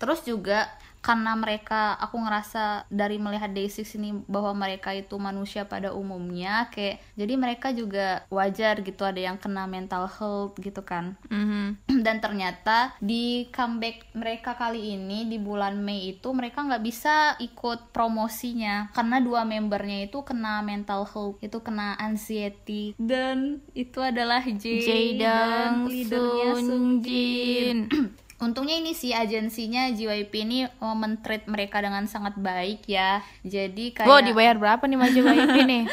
Terus 0.00 0.24
juga 0.24 0.72
karena 1.00 1.32
mereka 1.32 1.96
aku 1.96 2.20
ngerasa 2.20 2.84
dari 2.92 3.16
melihat 3.16 3.48
Day6 3.48 3.96
ini 3.96 4.10
bahwa 4.28 4.52
mereka 4.52 4.92
itu 4.92 5.16
manusia 5.16 5.64
pada 5.64 5.96
umumnya 5.96 6.68
kayak 6.68 7.00
jadi 7.16 7.34
mereka 7.40 7.72
juga 7.72 8.28
wajar 8.28 8.84
gitu 8.84 9.08
ada 9.08 9.16
yang 9.16 9.40
kena 9.40 9.64
mental 9.64 10.04
health 10.04 10.60
gitu 10.60 10.84
kan. 10.84 11.16
Mhm. 11.32 11.80
dan 12.04 12.20
ternyata 12.20 12.92
di 13.00 13.48
comeback 13.48 14.12
mereka 14.12 14.52
kali 14.60 14.92
ini 14.92 15.24
di 15.24 15.40
bulan 15.40 15.80
Mei 15.80 16.12
itu 16.12 16.28
mereka 16.36 16.68
nggak 16.68 16.84
bisa 16.84 17.40
ikut 17.40 17.96
promosinya. 17.96 18.92
Karena 18.92 19.24
dua 19.24 19.48
membernya 19.48 20.04
itu 20.04 20.20
kena 20.20 20.60
mental 20.60 21.08
health 21.08 21.40
itu 21.40 21.58
kena 21.64 21.96
anxiety. 21.96 22.92
Dan 23.00 23.64
itu 23.72 24.04
adalah 24.04 24.44
J, 24.44 24.84
Jaydang 24.84 25.88
leadernya 25.88 26.52
Sungjin 26.60 27.78
Untungnya 28.40 28.80
ini 28.80 28.96
sih 28.96 29.12
agensinya 29.12 29.92
JYP 29.92 30.32
ini 30.48 30.58
oh, 30.80 30.96
men-treat 30.96 31.44
mereka 31.44 31.84
dengan 31.84 32.08
sangat 32.08 32.40
baik 32.40 32.88
ya. 32.88 33.20
Jadi 33.44 33.92
kayak 33.92 34.08
Wow 34.08 34.24
dibayar 34.24 34.56
berapa 34.56 34.82
nih 34.88 34.98
maju 34.98 35.20
VIP 35.20 35.56
nih 35.70 35.84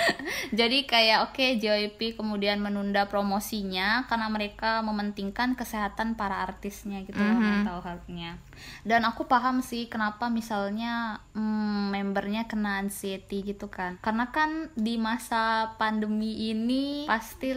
jadi 0.51 0.77
kayak 0.87 1.17
oke 1.31 1.45
JYP 1.59 2.15
kemudian 2.15 2.61
menunda 2.63 3.09
promosinya 3.09 4.07
karena 4.07 4.27
mereka 4.31 4.79
mementingkan 4.85 5.57
kesehatan 5.57 6.15
para 6.15 6.43
artisnya 6.43 7.03
gitu 7.03 7.19
loh 7.19 7.39
mental 7.39 7.83
health-nya. 7.83 8.39
Dan 8.81 9.03
aku 9.03 9.25
paham 9.25 9.59
sih 9.59 9.85
kenapa 9.85 10.27
misalnya 10.27 11.21
hmm, 11.31 11.91
membernya 11.91 12.45
kena 12.45 12.79
anxiety 12.79 13.43
gitu 13.43 13.67
kan. 13.67 13.97
Karena 13.99 14.29
kan 14.29 14.69
di 14.73 14.97
masa 14.97 15.73
pandemi 15.75 16.49
ini 16.49 17.05
pasti 17.05 17.49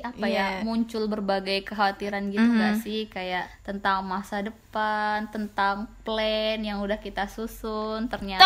apa 0.00 0.26
ya 0.26 0.34
Iya. 0.36 0.48
muncul 0.62 1.08
berbagai 1.08 1.64
kekhawatiran 1.64 2.28
gitu 2.28 2.44
nggak 2.46 2.74
sih 2.80 3.08
kayak 3.08 3.48
tentang 3.62 4.04
masa 4.04 4.40
depan, 4.40 5.26
tentang 5.28 5.88
plan 6.04 6.60
yang 6.60 6.78
udah 6.78 6.96
kita 6.96 7.26
susun 7.26 8.06
ternyata 8.06 8.44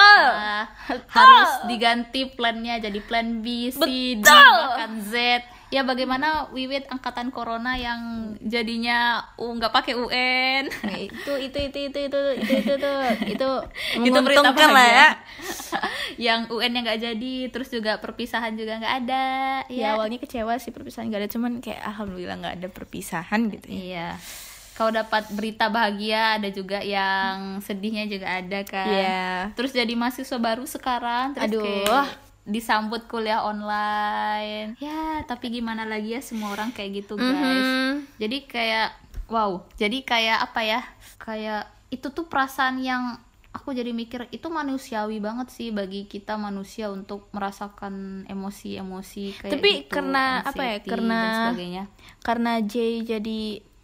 harus 1.09 1.50
diganti 1.66 2.30
plannya 2.30 2.78
jadi 2.78 3.00
plan 3.00 3.40
B, 3.40 3.69
C, 3.71 3.80
D, 4.16 4.26
bahkan 4.26 5.02
Z. 5.02 5.42
Ya 5.71 5.87
bagaimana 5.87 6.50
Wiwit 6.50 6.91
angkatan 6.91 7.31
corona 7.31 7.79
yang 7.79 8.35
jadinya 8.43 9.23
uh, 9.39 9.53
nggak 9.55 9.71
pakai 9.71 9.95
UN. 9.95 10.67
Itu 11.09 11.33
itu 11.39 11.59
itu 11.71 11.79
itu 11.91 11.99
itu 12.11 12.21
itu 12.43 12.55
itu 12.59 12.75
itu 12.75 12.91
itu 13.31 13.50
itu 14.03 14.19
berita 14.27 14.50
lah 14.50 14.87
ya 14.87 15.09
bahagia. 15.11 15.11
yang 16.31 16.41
UN 16.50 16.73
yang 16.75 16.85
nggak 16.85 17.00
jadi, 17.00 17.37
terus 17.55 17.71
juga 17.71 17.97
perpisahan 18.03 18.53
juga 18.59 18.83
nggak 18.83 18.97
ada. 19.07 19.27
ya 19.71 19.95
awalnya 19.95 20.19
kecewa 20.19 20.59
sih 20.59 20.75
perpisahan 20.75 21.07
gak 21.09 21.23
ada 21.25 21.31
cuman 21.31 21.62
kayak 21.62 21.81
alhamdulillah 21.87 22.37
nggak 22.43 22.57
ada 22.61 22.69
perpisahan 22.69 23.47
gitu 23.55 23.67
ya 23.71 23.79
Iya. 23.81 24.09
Kau 24.75 24.89
dapat 24.89 25.29
berita 25.37 25.69
bahagia, 25.69 26.41
ada 26.41 26.49
juga 26.49 26.81
yang 26.81 27.61
sedihnya 27.61 28.09
juga 28.09 28.41
ada 28.41 28.65
kan. 28.65 28.89
Iya. 28.89 29.29
Terus 29.53 29.77
jadi 29.77 29.93
mahasiswa 29.93 30.39
baru 30.41 30.65
sekarang, 30.65 31.37
terus 31.37 31.53
Aduh. 31.53 31.65
kayak 31.65 32.07
disambut 32.50 33.07
kuliah 33.07 33.40
online. 33.40 34.75
Ya, 34.76 35.23
tapi 35.25 35.49
gimana 35.49 35.83
lagi 35.85 36.12
ya 36.12 36.21
semua 36.21 36.50
orang 36.50 36.71
kayak 36.71 37.00
gitu, 37.00 37.14
guys. 37.14 37.30
Mhm. 37.33 37.90
Jadi 38.19 38.38
kayak 38.45 38.88
wow, 39.26 39.64
jadi 39.75 40.02
kayak 40.02 40.38
apa 40.45 40.61
ya? 40.61 40.80
Kayak 41.16 41.62
itu 41.88 42.11
tuh 42.11 42.26
perasaan 42.26 42.78
yang 42.78 43.19
aku 43.50 43.71
jadi 43.71 43.90
mikir 43.90 44.30
itu 44.30 44.47
manusiawi 44.47 45.19
banget 45.19 45.50
sih 45.50 45.71
bagi 45.71 46.07
kita 46.07 46.35
manusia 46.35 46.87
untuk 46.87 47.26
merasakan 47.30 48.23
emosi-emosi 48.26 49.25
kayak 49.37 49.52
Tapi 49.59 49.71
gitu, 49.83 49.90
karena 49.90 50.38
apa 50.40 50.62
ya, 50.62 50.76
karena- 50.80 51.19
dan 51.19 51.35
sebagainya. 51.50 51.85
karena 52.23 52.52
Jay 52.62 53.02
jadi 53.02 53.40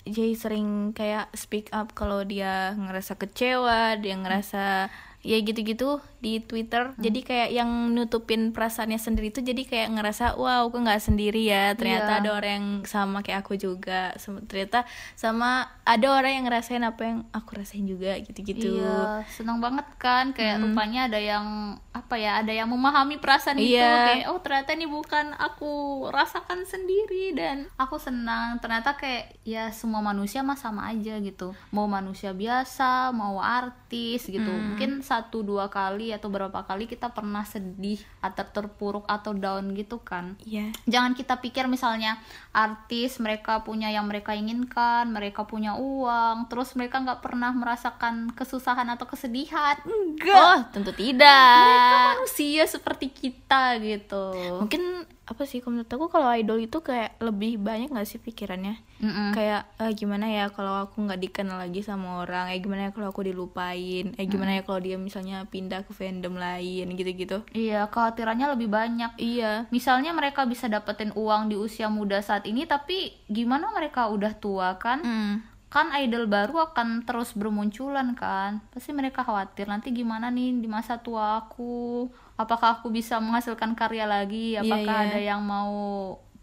Jay 0.07 0.39
sering 0.39 0.95
kayak 0.95 1.35
speak 1.35 1.67
up 1.75 1.91
kalau 1.99 2.23
dia 2.23 2.79
ngerasa 2.79 3.19
kecewa 3.19 3.99
dia 3.99 4.15
ngerasa 4.15 4.87
ya 5.27 5.43
gitu-gitu 5.43 5.99
di 6.23 6.39
Twitter. 6.41 6.95
Jadi 6.97 7.21
kayak 7.23 7.51
yang 7.53 7.71
nutupin 7.93 8.51
perasaannya 8.51 8.97
sendiri 8.97 9.31
tuh 9.31 9.43
jadi 9.43 9.63
kayak 9.63 9.89
ngerasa 9.95 10.39
wow 10.39 10.71
aku 10.71 10.79
nggak 10.81 11.03
sendiri 11.03 11.43
ya. 11.45 11.75
Ternyata 11.75 12.19
Iya. 12.19 12.21
ada 12.23 12.31
orang 12.33 12.53
yang 12.57 12.69
sama 12.87 13.21
kayak 13.21 13.43
aku 13.43 13.59
juga. 13.59 14.15
Ternyata 14.47 14.87
sama 15.15 15.67
ada 15.83 16.07
orang 16.11 16.33
yang 16.41 16.45
ngerasain 16.47 16.83
apa 16.83 17.03
yang 17.03 17.19
aku 17.31 17.51
rasain 17.59 17.85
juga 17.85 18.15
gitu-gitu. 18.23 18.79
Iya, 18.81 19.27
senang 19.27 19.59
banget 19.59 19.87
kan? 19.99 20.31
Kayak 20.31 20.63
rupanya 20.63 21.07
ada 21.11 21.19
yang 21.19 21.47
apa 21.91 22.15
ya, 22.17 22.41
ada 22.41 22.53
yang 22.53 22.71
memahami 22.71 23.19
perasaan 23.19 23.59
itu. 23.59 23.77
Iya. 23.79 23.95
kayak 24.07 24.27
oh 24.31 24.41
ternyata 24.41 24.71
ini 24.73 24.87
bukan 24.87 25.35
aku 25.37 25.73
rasakan 26.11 26.63
sendiri. 26.65 27.35
Dan 27.35 27.67
aku 27.77 27.99
senang. 27.99 28.59
Ternyata 28.59 28.95
kayak 28.95 29.37
ya 29.43 29.71
semua 29.71 30.01
manusia 30.01 30.41
mah 30.41 30.57
sama 30.57 30.91
aja 30.91 31.19
gitu. 31.19 31.53
Mau 31.71 31.87
manusia 31.87 32.31
biasa, 32.31 33.11
mau 33.11 33.39
artis 33.39 34.27
gitu. 34.27 34.47
Mungkin 34.49 35.03
satu 35.17 35.41
dua 35.41 35.73
kali 35.73 36.13
atau 36.13 36.29
berapa 36.29 36.69
kali 36.69 36.85
kita 36.85 37.17
pernah 37.17 37.41
sedih 37.49 37.97
atau 38.21 38.45
terpuruk 38.45 39.09
atau 39.09 39.33
down 39.33 39.73
gitu 39.73 40.05
kan. 40.05 40.37
Iya. 40.45 40.77
Jangan 40.85 41.17
kita 41.17 41.41
pikir 41.41 41.65
misalnya 41.73 42.21
artis 42.53 43.17
mereka 43.17 43.65
punya 43.65 43.89
yang 43.89 44.05
mereka 44.05 44.37
inginkan 44.37 45.09
mereka 45.09 45.49
punya 45.49 45.81
uang 45.81 46.53
terus 46.53 46.77
mereka 46.77 47.01
nggak 47.01 47.25
pernah 47.25 47.57
merasakan 47.57 48.37
kesusahan 48.37 48.93
atau 48.93 49.09
kesedihan. 49.09 49.81
Enggak. 49.89 50.37
Oh 50.37 50.59
tentu 50.69 50.93
tidak. 50.93 51.65
Mereka 51.65 51.97
manusia 52.13 52.63
seperti 52.69 53.09
kita 53.09 53.81
gitu. 53.81 54.37
Mungkin 54.61 55.16
apa 55.27 55.43
sih 55.43 55.59
kalau 55.59 55.83
menurut 55.83 55.91
aku 55.91 56.07
kalau 56.07 56.31
idol 56.31 56.63
itu 56.63 56.79
kayak 56.79 57.19
lebih 57.19 57.59
banyak 57.59 57.91
nggak 57.91 58.07
sih 58.07 58.23
pikirannya? 58.23 58.79
Mm-mm. 58.97 59.37
kayak 59.37 59.69
eh, 59.77 59.93
gimana 59.93 60.31
ya 60.31 60.49
kalau 60.55 60.87
aku 60.87 61.03
nggak 61.03 61.19
dikenal 61.19 61.59
lagi 61.59 61.83
sama 61.83 62.23
orang? 62.23 62.55
Eh 62.55 62.63
gimana 62.63 62.89
ya 62.89 62.91
kalau 62.95 63.11
aku 63.11 63.27
dilupain? 63.27 64.15
Eh 64.15 64.27
gimana 64.31 64.55
ya 64.55 64.63
kalau 64.63 64.79
dia 64.79 64.95
misalnya 64.95 65.43
pindah 65.51 65.83
ke 65.83 65.91
fandom 65.91 66.39
lain 66.39 66.95
gitu-gitu? 66.95 67.43
Iya 67.51 67.91
kekhawatirannya 67.91 68.55
lebih 68.55 68.71
banyak. 68.71 69.19
Iya. 69.19 69.67
Misalnya 69.75 70.15
mereka 70.15 70.47
bisa 70.47 70.71
dapetin 70.71 71.11
uang 71.19 71.51
di 71.51 71.59
usia 71.59 71.91
muda 71.91 72.23
saat 72.23 72.47
ini 72.47 72.63
tapi 72.63 73.11
gimana 73.27 73.75
mereka 73.75 74.07
udah 74.07 74.31
tua 74.39 74.79
kan? 74.79 75.03
Hmm. 75.03 75.37
kan 75.67 75.91
idol 75.99 76.31
baru 76.31 76.71
akan 76.71 77.05
terus 77.05 77.35
bermunculan 77.35 78.15
kan? 78.15 78.63
Pasti 78.71 78.95
mereka 78.95 79.27
khawatir 79.27 79.67
nanti 79.67 79.91
gimana 79.91 80.31
nih 80.31 80.63
di 80.63 80.71
masa 80.71 81.03
tua 81.03 81.43
aku 81.43 82.07
apakah 82.37 82.81
aku 82.81 82.93
bisa 82.93 83.17
menghasilkan 83.19 83.73
karya 83.73 84.05
lagi 84.05 84.57
Iya, 84.57 84.63
apakah 84.63 84.97
iya. 85.03 85.07
ada 85.11 85.21
yang 85.21 85.43
mau 85.45 85.77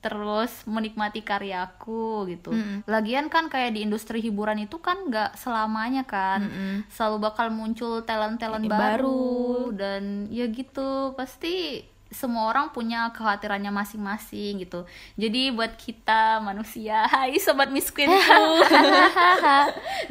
terus 0.04 0.68
menikmati 0.68 1.24
karyaku 1.24 2.28
gitu 2.28 2.52
Mm-mm. 2.52 2.84
lagian 2.92 3.32
kan 3.32 3.48
kayak 3.48 3.72
di 3.72 3.88
industri 3.88 4.20
hiburan 4.20 4.60
itu 4.60 4.76
kan 4.84 5.08
nggak 5.08 5.40
selamanya 5.40 6.04
kan 6.04 6.44
Mm-mm. 6.44 6.76
selalu 6.92 7.24
bakal 7.24 7.48
muncul 7.56 8.04
talent 8.04 8.36
talent 8.36 8.68
Ini 8.68 8.72
baru 8.74 9.72
dan 9.72 10.28
ya 10.28 10.52
gitu 10.52 11.16
pasti 11.16 11.88
semua 12.14 12.54
orang 12.54 12.70
punya 12.70 13.10
kekhawatirannya 13.12 13.74
masing-masing 13.74 14.64
gitu. 14.64 14.86
Jadi 15.18 15.52
buat 15.52 15.76
kita 15.76 16.40
manusia 16.40 17.04
hai 17.14 17.36
sobat 17.42 17.74
miskinku 17.74 18.14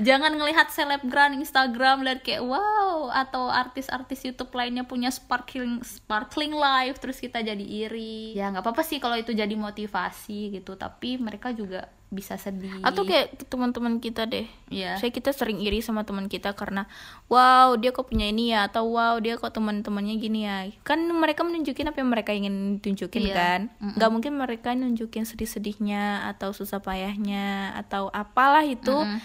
jangan 0.06 0.37
ngelihat 0.37 0.68
selebgram 0.68 1.38
Instagram 1.38 2.02
lihat 2.02 2.21
kayak 2.26 2.42
wow 2.42 3.09
atau 3.14 3.49
artis-artis 3.49 4.26
YouTube 4.26 4.52
lainnya 4.52 4.85
punya 4.85 5.09
sparkling 5.09 5.80
sparkling 5.87 6.52
life 6.52 6.99
terus 6.99 7.23
kita 7.23 7.40
jadi 7.40 7.62
iri. 7.62 8.35
Ya 8.35 8.50
nggak 8.50 8.66
apa-apa 8.66 8.82
sih 8.82 8.99
kalau 8.99 9.16
itu 9.16 9.32
jadi 9.32 9.54
motivasi 9.54 10.59
gitu. 10.59 10.75
Tapi 10.75 11.16
mereka 11.16 11.54
juga 11.54 11.87
bisa 12.12 12.37
sedih. 12.37 12.71
Atau 12.85 13.09
kayak 13.09 13.49
teman-teman 13.49 13.97
kita 13.99 14.28
deh. 14.28 14.45
Ya 14.69 15.00
saya 15.00 15.09
kita 15.09 15.33
sering 15.33 15.64
iri 15.64 15.81
sama 15.81 16.04
teman 16.04 16.28
kita 16.28 16.52
karena 16.52 16.85
wow 17.26 17.73
dia 17.75 17.90
kok 17.90 18.12
punya 18.12 18.28
ini 18.28 18.52
ya 18.52 18.69
atau 18.69 18.85
wow 18.92 19.16
dia 19.16 19.40
kok 19.40 19.50
teman-temannya 19.50 20.14
gini 20.21 20.45
ya. 20.45 20.69
Kan 20.85 21.09
mereka 21.09 21.42
menunjukin 21.42 21.88
apa 21.88 21.99
yang 22.04 22.12
mereka 22.12 22.31
ingin 22.37 22.78
tunjukin 22.78 23.26
Iya. 23.26 23.35
kan. 23.35 23.61
Nggak 23.81 24.11
mungkin 24.12 24.33
mereka 24.37 24.76
nunjukin 24.76 25.25
sedih-sedihnya 25.25 26.28
atau 26.37 26.52
susah 26.52 26.85
payahnya 26.85 27.73
atau 27.81 28.12
apalah 28.12 28.62
itu. 28.62 28.92
Mm-mm. 28.92 29.19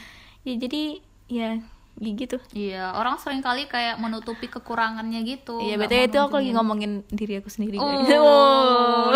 ya 0.47 0.55
jadi 0.55 0.83
ya 1.27 1.49
ya 1.97 2.11
gitu 2.13 2.37
Iya, 2.53 2.83
orang 2.93 3.17
sering 3.17 3.41
kali 3.41 3.65
kayak 3.65 3.97
menutupi 3.97 4.45
kekurangannya 4.45 5.17
gitu. 5.25 5.57
Iya, 5.57 5.81
betul 5.81 6.05
itu 6.05 6.17
aku 6.21 6.35
lagi 6.37 6.51
ngomongin 6.53 7.01
diri 7.09 7.41
aku 7.41 7.49
sendiri. 7.49 7.81
Oh, 7.81 7.89
guys. 7.89 8.13
Oh. 8.21 9.09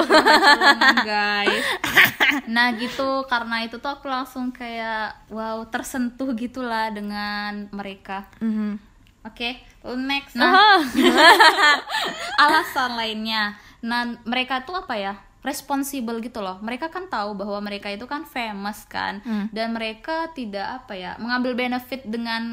guys. 1.06 1.66
Nah 2.48 2.72
gitu, 2.80 3.28
karena 3.28 3.68
itu 3.68 3.76
tuh 3.78 3.92
aku 3.92 4.08
langsung 4.08 4.56
kayak 4.56 5.28
wow 5.30 5.68
tersentuh 5.68 6.32
gitulah 6.32 6.88
dengan 6.90 7.68
mereka. 7.76 8.28
Mhm. 8.40 8.80
Oke, 9.22 9.62
next. 10.00 10.34
Nah, 10.34 10.80
Ah. 10.80 10.80
alasan 12.48 12.98
lainnya. 12.98 13.60
Nah, 13.86 14.18
mereka 14.26 14.64
tuh 14.66 14.80
apa 14.80 14.96
ya? 14.98 15.14
Responsible 15.42 16.22
gitu 16.22 16.40
loh. 16.40 16.62
Mereka 16.62 16.90
kan 16.90 17.10
tahu 17.10 17.34
bahwa 17.34 17.58
mereka 17.60 17.90
itu 17.90 18.06
kan 18.06 18.24
famous 18.24 18.86
kan, 18.86 19.22
Hmm. 19.26 19.50
dan 19.50 19.74
mereka 19.74 20.30
tidak 20.32 20.86
apa 20.86 20.94
ya 20.94 21.12
mengambil 21.18 21.58
benefit 21.58 22.06
dengan 22.06 22.44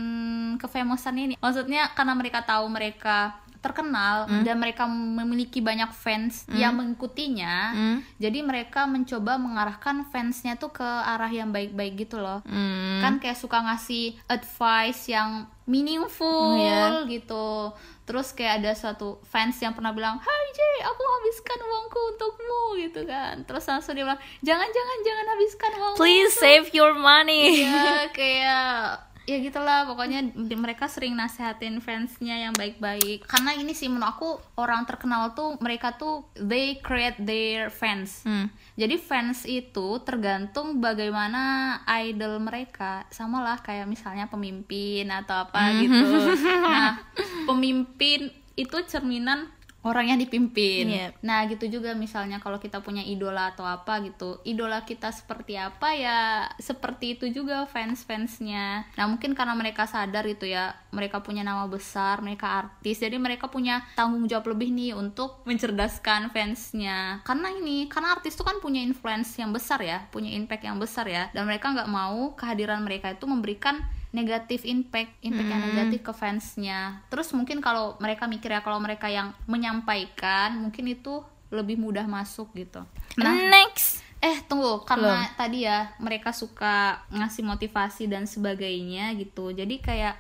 kefamousan 0.57 1.17
ini. 1.17 1.35
Maksudnya 1.37 1.93
karena 1.93 2.17
mereka 2.17 2.41
tahu 2.43 2.65
mereka 2.69 3.37
terkenal 3.59 4.25
Hmm. 4.25 4.43
dan 4.43 4.57
mereka 4.57 4.87
memiliki 4.87 5.59
banyak 5.59 5.91
fans 5.91 6.47
yang 6.49 6.75
mengikutinya. 6.75 7.57
Hmm. 7.71 7.99
Jadi 8.17 8.39
mereka 8.41 8.85
mencoba 8.85 9.35
mengarahkan 9.37 10.07
fansnya 10.07 10.55
tuh 10.55 10.71
ke 10.71 10.85
arah 10.85 11.29
yang 11.29 11.49
baik-baik 11.49 11.99
gitu 12.01 12.17
loh 12.17 12.41
Hmm. 12.43 12.99
kan 12.99 13.19
kayak 13.19 13.35
suka 13.35 13.59
ngasih 13.61 14.15
advice 14.27 15.07
yang 15.07 15.47
meaningful 15.65 16.57
Iya. 16.57 17.05
gitu 17.07 17.77
terus 18.03 18.33
kayak 18.33 18.59
ada 18.59 18.73
suatu 18.73 19.21
fans 19.23 19.53
yang 19.59 19.71
pernah 19.71 19.93
bilang 19.93 20.17
Hai 20.17 20.45
Jay 20.51 20.77
aku 20.81 21.03
habiskan 21.05 21.59
uangku 21.61 22.01
untukmu 22.09 22.63
gitu 22.79 23.01
kan 23.05 23.45
terus 23.45 23.69
langsung 23.69 23.93
dia 23.93 24.01
bilang 24.03 24.17
jangan 24.41 24.65
jangan 24.67 24.99
jangan 25.03 25.27
habiskan 25.29 25.71
uangmu 25.75 25.99
Please 25.99 26.33
save 26.35 26.73
your 26.73 26.97
money. 26.97 27.69
ya 27.69 27.85
kayak 28.17 29.08
ya 29.29 29.37
gitulah 29.45 29.85
pokoknya 29.85 30.33
mereka 30.57 30.89
sering 30.89 31.13
nasehatin 31.13 31.85
fansnya 31.85 32.49
yang 32.49 32.57
baik-baik. 32.57 33.29
Karena 33.29 33.53
ini 33.53 33.77
sih 33.77 33.93
menurut 33.93 34.09
aku 34.09 34.29
orang 34.57 34.89
terkenal 34.89 35.37
tuh 35.37 35.61
mereka 35.61 35.93
tuh 36.01 36.25
they 36.33 36.81
create 36.81 37.21
their 37.21 37.69
fans. 37.69 38.25
Hmm. 38.25 38.49
jadi 38.79 38.97
fans 38.97 39.45
itu 39.45 40.01
tergantung 40.01 40.81
bagaimana 40.81 41.77
idol 42.01 42.41
mereka. 42.41 43.05
Sama 43.13 43.45
lah 43.45 43.61
kayak 43.61 43.85
misalnya 43.85 44.33
pemimpin 44.33 45.05
atau 45.13 45.45
apa 45.45 45.77
gitu. 45.77 46.01
Nah 46.69 47.05
pemimpin 47.45 48.33
itu 48.57 48.77
cerminan 48.89 49.58
orang 49.87 50.11
yang 50.15 50.19
dipimpin. 50.19 50.91
Iya. 50.91 51.09
nah 51.23 51.47
gitu 51.47 51.71
juga 51.71 51.95
misalnya 51.95 52.43
kalau 52.43 52.59
kita 52.59 52.83
punya 52.83 53.03
idola 53.03 53.55
atau 53.55 53.63
apa 53.63 54.03
gitu 54.03 54.43
idola 54.43 54.83
kita 54.83 55.15
seperti 55.15 55.55
apa 55.55 55.95
ya 55.95 56.47
seperti 56.59 57.19
itu 57.19 57.31
juga 57.31 57.65
fans 57.71 58.03
fansnya 58.03 58.91
nah 58.99 59.07
mungkin 59.07 59.39
karena 59.39 59.55
mereka 59.55 59.87
sadar 59.87 60.27
itu 60.27 60.51
ya 60.51 60.75
mereka 60.91 61.23
punya 61.23 61.47
nama 61.47 61.71
besar 61.71 62.19
mereka 62.25 62.59
artis 62.67 62.99
jadi 62.99 63.17
mereka 63.21 63.47
punya 63.47 63.87
tanggung 63.95 64.27
jawab 64.27 64.55
lebih 64.55 64.71
nih 64.75 64.93
untuk 64.97 65.43
mencerdaskan 65.49 66.31
fansnya. 66.31 67.23
Karena 67.23 67.51
ini 67.55 67.87
karena 67.87 68.17
artis 68.17 68.35
itu 68.35 68.45
kan 68.45 68.59
punya 68.63 68.83
influence 68.83 69.37
yang 69.39 69.55
besar 69.55 69.81
ya 69.83 70.05
punya 70.11 70.33
impact 70.35 70.65
yang 70.65 70.79
besar 70.79 71.07
ya 71.09 71.31
dan 71.33 71.47
mereka 71.47 71.71
nggak 71.73 71.91
mau 71.91 72.35
kehadiran 72.35 72.83
mereka 72.83 73.13
itu 73.13 73.25
memberikan 73.25 73.81
negatif 74.09 74.65
impact 74.65 75.21
impact 75.21 75.49
yang 75.49 75.63
negatif 75.69 76.01
ke 76.01 76.13
fansnya. 76.17 77.05
Terus 77.13 77.29
mungkin 77.37 77.61
kalau 77.61 78.01
mereka 78.01 78.25
mikir 78.25 78.49
ya 78.55 78.65
kalau 78.65 78.81
mereka 78.81 79.13
yang 79.13 79.37
menyampaikan 79.45 80.57
mungkin 80.57 80.89
itu 80.89 81.21
lebih 81.53 81.77
mudah 81.77 82.09
masuk 82.09 82.53
gitu. 82.57 82.85
Nah 83.21 83.35
Next. 83.53 84.01
eh 84.19 84.41
tunggu 84.49 84.83
karena 84.83 85.29
tadi 85.37 85.69
ya 85.69 85.93
mereka 86.01 86.33
suka 86.33 87.05
ngasih 87.13 87.45
motivasi 87.45 88.09
dan 88.09 88.25
sebagainya 88.25 89.13
gitu. 89.21 89.53
Jadi 89.53 89.79
kayak 89.83 90.17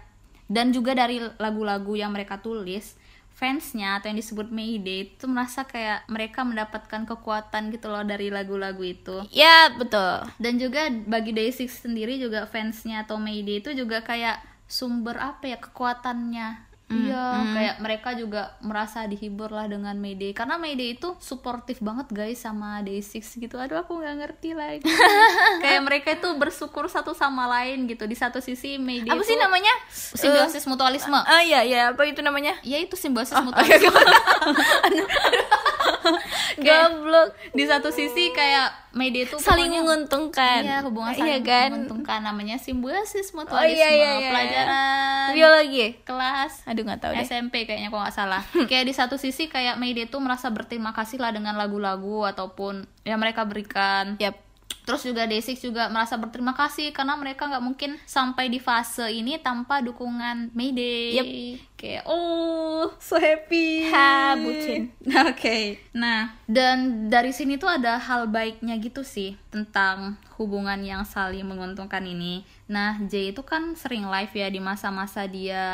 dan 0.49 0.73
juga 0.73 0.97
dari 0.97 1.21
lagu-lagu 1.37 1.97
yang 1.97 2.13
mereka 2.13 2.41
tulis 2.41 2.97
fansnya 3.39 4.03
atau 4.03 4.11
yang 4.11 4.19
disebut 4.19 4.51
Mayday 4.51 5.07
itu 5.09 5.31
merasa 5.31 5.63
kayak 5.63 6.11
mereka 6.11 6.43
mendapatkan 6.43 7.07
kekuatan 7.07 7.71
gitu 7.71 7.87
loh 7.87 8.03
dari 8.03 8.29
lagu-lagu 8.29 8.83
itu 8.83 9.23
Ya 9.31 9.71
betul. 9.73 10.27
dan 10.43 10.59
juga 10.59 10.91
bagi 11.07 11.31
Day6 11.31 11.87
sendiri 11.87 12.19
juga 12.19 12.51
fansnya 12.51 13.07
atau 13.07 13.15
Mayday 13.17 13.63
itu 13.63 13.71
juga 13.73 14.03
kayak 14.03 14.43
sumber 14.67 15.17
apa 15.17 15.49
ya 15.49 15.57
kekuatannya 15.57 16.68
iya 16.89 17.45
kayak 17.53 17.75
mereka 17.85 18.17
juga 18.17 18.57
merasa 18.65 19.05
dihibur 19.05 19.53
lah 19.53 19.69
dengan 19.69 19.93
Mayday 20.01 20.33
karena 20.33 20.57
Mayday 20.57 20.97
itu 20.97 21.13
suportif 21.21 21.85
banget 21.85 22.09
guys 22.09 22.41
sama 22.41 22.81
Day6 22.81 23.45
gitu. 23.45 23.61
Aduh 23.61 23.77
aku 23.81 24.01
nggak 24.01 24.17
ngerti 24.25 24.57
lagi. 24.57 24.85
Kayak 25.65 25.83
mereka 25.85 26.09
itu 26.17 26.29
bersyukur 26.41 26.89
satu 26.89 27.13
sama 27.13 27.45
lain 27.45 27.85
gitu. 27.91 28.09
Di 28.09 28.17
satu 28.17 28.41
sisi 28.41 28.81
Mayday 28.81 29.13
Apa 29.13 29.21
itu 29.21 29.35
sih 29.35 29.37
namanya? 29.37 29.75
simbiosis 29.93 30.65
mutualisme. 30.65 31.19
Ah 31.19 31.45
iya 31.45 31.61
iya. 31.61 31.93
Apa 31.93 32.09
itu 32.09 32.25
namanya? 32.25 32.57
ya 32.65 32.81
itu 32.81 32.97
simbiosis 32.97 33.37
mutualisme 33.41 33.93
Goblok. 36.59 37.29
di 37.51 37.65
satu 37.65 37.89
sisi 37.89 38.31
kayak 38.31 38.91
Mayday 38.91 39.23
itu 39.23 39.37
Saling 39.37 39.69
pokoknya- 39.69 39.79
menguntungkan. 39.79 40.61
Iya, 40.61 40.79
hubungan 40.81 41.13
Iya 41.13 41.21
saling 41.21 41.45
kan? 41.45 41.69
menguntungkan 41.71 42.19
namanya 42.21 42.57
simbiosis 42.57 43.31
Oh 43.31 43.39
mutualisme 43.39 43.77
iya 43.77 43.91
iya 43.91 44.11
iya. 44.17 44.29
pelajaran 44.29 45.29
Biologi. 45.31 45.87
kelas 46.03 46.53
Aduh 46.65 46.83
nggak 46.83 46.99
tahu 46.99 47.13
deh. 47.13 47.23
SMP 47.23 47.55
kayaknya 47.63 47.89
kok 47.89 48.01
nggak 48.01 48.17
salah. 48.17 48.43
kayak 48.71 48.85
di 48.85 48.93
satu 48.93 49.15
sisi 49.15 49.47
kayak 49.47 49.77
Mayday 49.77 50.07
tuh 50.07 50.19
merasa 50.19 50.49
berterima 50.49 50.91
kasih 50.91 51.19
lah 51.19 51.31
dengan 51.31 51.55
lagu-lagu 51.55 52.25
ataupun 52.25 52.89
yang 53.03 53.19
mereka 53.19 53.45
berikan. 53.45 54.17
Yap. 54.19 54.48
Terus 54.89 55.05
juga 55.05 55.29
Day6 55.29 55.69
juga 55.69 55.93
merasa 55.93 56.17
berterima 56.17 56.57
kasih 56.57 56.97
karena 56.97 57.13
mereka 57.21 57.45
nggak 57.45 57.61
mungkin 57.61 58.01
sampai 58.09 58.49
di 58.49 58.57
fase 58.57 59.05
ini 59.13 59.37
tanpa 59.37 59.85
dukungan 59.85 60.57
Mayday. 60.57 61.13
Yep. 61.21 61.27
Kayak 61.77 62.05
oh 62.09 62.89
so 62.97 63.21
happy. 63.21 63.85
Ha, 63.93 64.33
bucin. 64.41 64.89
Oke. 65.29 65.85
Nah, 65.93 66.33
dan 66.49 67.07
dari 67.13 67.37
sini 67.37 67.61
tuh 67.61 67.69
ada 67.69 68.01
hal 68.01 68.33
baiknya 68.33 68.81
gitu 68.81 69.05
sih 69.05 69.37
tentang 69.53 70.17
hubungan 70.41 70.81
yang 70.81 71.05
saling 71.05 71.45
menguntungkan 71.45 72.03
ini. 72.03 72.49
Nah, 72.65 72.97
Jay 73.07 73.31
itu 73.31 73.45
kan 73.45 73.77
sering 73.77 74.09
live 74.09 74.33
ya 74.33 74.49
di 74.49 74.59
masa-masa 74.59 75.29
dia 75.29 75.67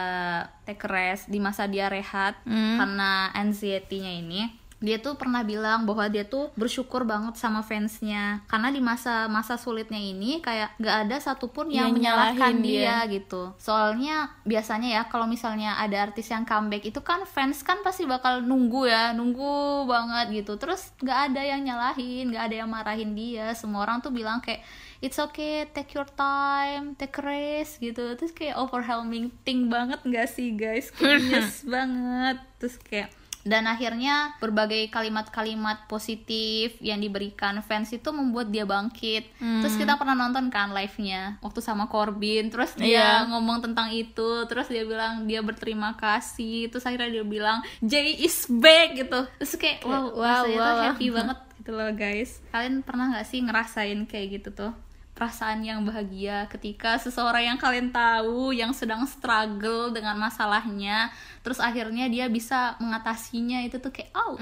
take 0.66 0.84
rest, 0.90 1.30
di 1.30 1.38
masa 1.38 1.70
dia 1.70 1.86
rehat 1.86 2.34
Hmm. 2.42 2.76
karena 2.82 3.30
anxiety-nya 3.36 4.12
ini 4.18 4.63
dia 4.82 4.98
tuh 4.98 5.14
pernah 5.14 5.40
bilang 5.40 5.84
bahwa 5.84 6.06
dia 6.08 6.24
tuh 6.24 6.50
bersyukur 6.54 7.04
banget 7.04 7.34
sama 7.36 7.62
fansnya. 7.62 8.42
Karena 8.46 8.68
di 8.68 8.78
masa-masa 8.78 9.54
sulitnya 9.56 9.96
ini 9.96 10.38
kayak 10.38 10.76
gak 10.76 10.96
ada 11.08 11.16
satupun 11.18 11.70
yang, 11.72 11.92
Yang 11.92 12.04
menyalahkan 12.04 12.54
dia. 12.60 13.06
dia. 13.06 13.12
gitu. 13.12 13.42
Soalnya 13.56 14.34
biasanya 14.42 14.88
ya 15.00 15.02
kalau 15.08 15.24
misalnya 15.24 15.78
ada 15.78 16.04
artis 16.04 16.28
yang 16.28 16.44
comeback 16.44 16.84
itu 16.84 17.00
kan 17.00 17.24
fans 17.24 17.64
kan 17.64 17.80
pasti 17.80 18.04
bakal 18.04 18.42
nunggu 18.42 18.84
ya 18.86 19.12
nunggu 19.12 19.84
banget 19.86 20.44
gitu. 20.44 20.60
Terus 20.60 20.92
gak 21.00 21.32
ada 21.32 21.40
yang 21.40 21.64
nyalahin 21.64 22.28
gak 22.28 22.52
ada 22.52 22.56
yang 22.64 22.70
marahin 22.70 23.12
dia. 23.16 23.52
Semua 23.56 23.84
orang 23.84 24.04
tuh 24.04 24.12
bilang 24.12 24.44
kayak 24.44 24.60
it's 25.00 25.16
okay 25.16 25.68
take 25.68 25.92
your 25.92 26.08
time 26.08 26.92
take 26.94 27.16
rest 27.20 27.80
gitu. 27.80 28.14
Terus 28.14 28.32
kayak 28.32 28.60
overwhelming 28.60 29.32
thing 29.44 29.72
banget 29.72 30.00
gak 30.04 30.28
sih 30.28 30.52
guys? 30.52 30.92
Kayak 30.92 31.48
banget. 31.72 32.36
Terus 32.60 32.76
kayak 32.84 33.08
dan 33.44 33.68
akhirnya 33.68 34.32
berbagai 34.40 34.88
kalimat-kalimat 34.88 35.84
positif 35.84 36.74
yang 36.80 36.96
diberikan 36.98 37.60
fans 37.60 37.92
itu 37.92 38.08
membuat 38.08 38.48
dia 38.48 38.64
bangkit. 38.64 39.28
Terus 39.38 39.76
kita 39.76 40.00
pernah 40.00 40.16
nonton 40.16 40.48
kan 40.48 40.72
live-nya 40.72 41.36
waktu 41.44 41.60
sama 41.60 41.86
Corbin, 41.86 42.48
terus 42.48 42.72
dia 42.74 43.22
Iya. 43.22 43.28
ngomong 43.28 43.60
tentang 43.60 43.92
itu, 43.92 44.48
terus 44.48 44.66
dia 44.66 44.82
bilang 44.82 45.28
dia 45.28 45.44
berterima 45.44 45.92
kasih, 45.94 46.72
terus 46.72 46.82
akhirnya 46.82 47.20
dia 47.20 47.24
bilang 47.24 47.60
Jay 47.84 48.16
is 48.16 48.48
back 48.48 48.96
gitu. 48.96 49.28
Terus 49.38 49.54
kayak 49.54 49.84
wow, 49.84 50.08
Wow, 50.16 50.44
wow, 50.48 50.54
wow. 50.56 50.76
happy 50.88 51.12
banget 51.12 51.38
gitu 51.60 51.70
loh 51.70 51.92
guys. 51.92 52.40
Kalian 52.48 52.80
pernah 52.80 53.12
nggak 53.12 53.28
sih 53.28 53.44
ngerasain 53.44 54.08
kayak 54.08 54.40
gitu 54.40 54.50
tuh? 54.56 54.72
Perasaan 55.14 55.62
yang 55.62 55.86
bahagia 55.86 56.50
ketika 56.50 56.98
seseorang 56.98 57.54
yang 57.54 57.58
kalian 57.58 57.94
tahu 57.94 58.50
yang 58.50 58.74
sedang 58.74 59.06
struggle 59.06 59.94
dengan 59.94 60.18
masalahnya 60.18 61.06
terus 61.46 61.62
akhirnya 61.62 62.10
dia 62.10 62.26
bisa 62.26 62.74
mengatasinya 62.82 63.62
itu 63.62 63.78
tuh 63.78 63.94
kayak 63.94 64.10
oh 64.10 64.34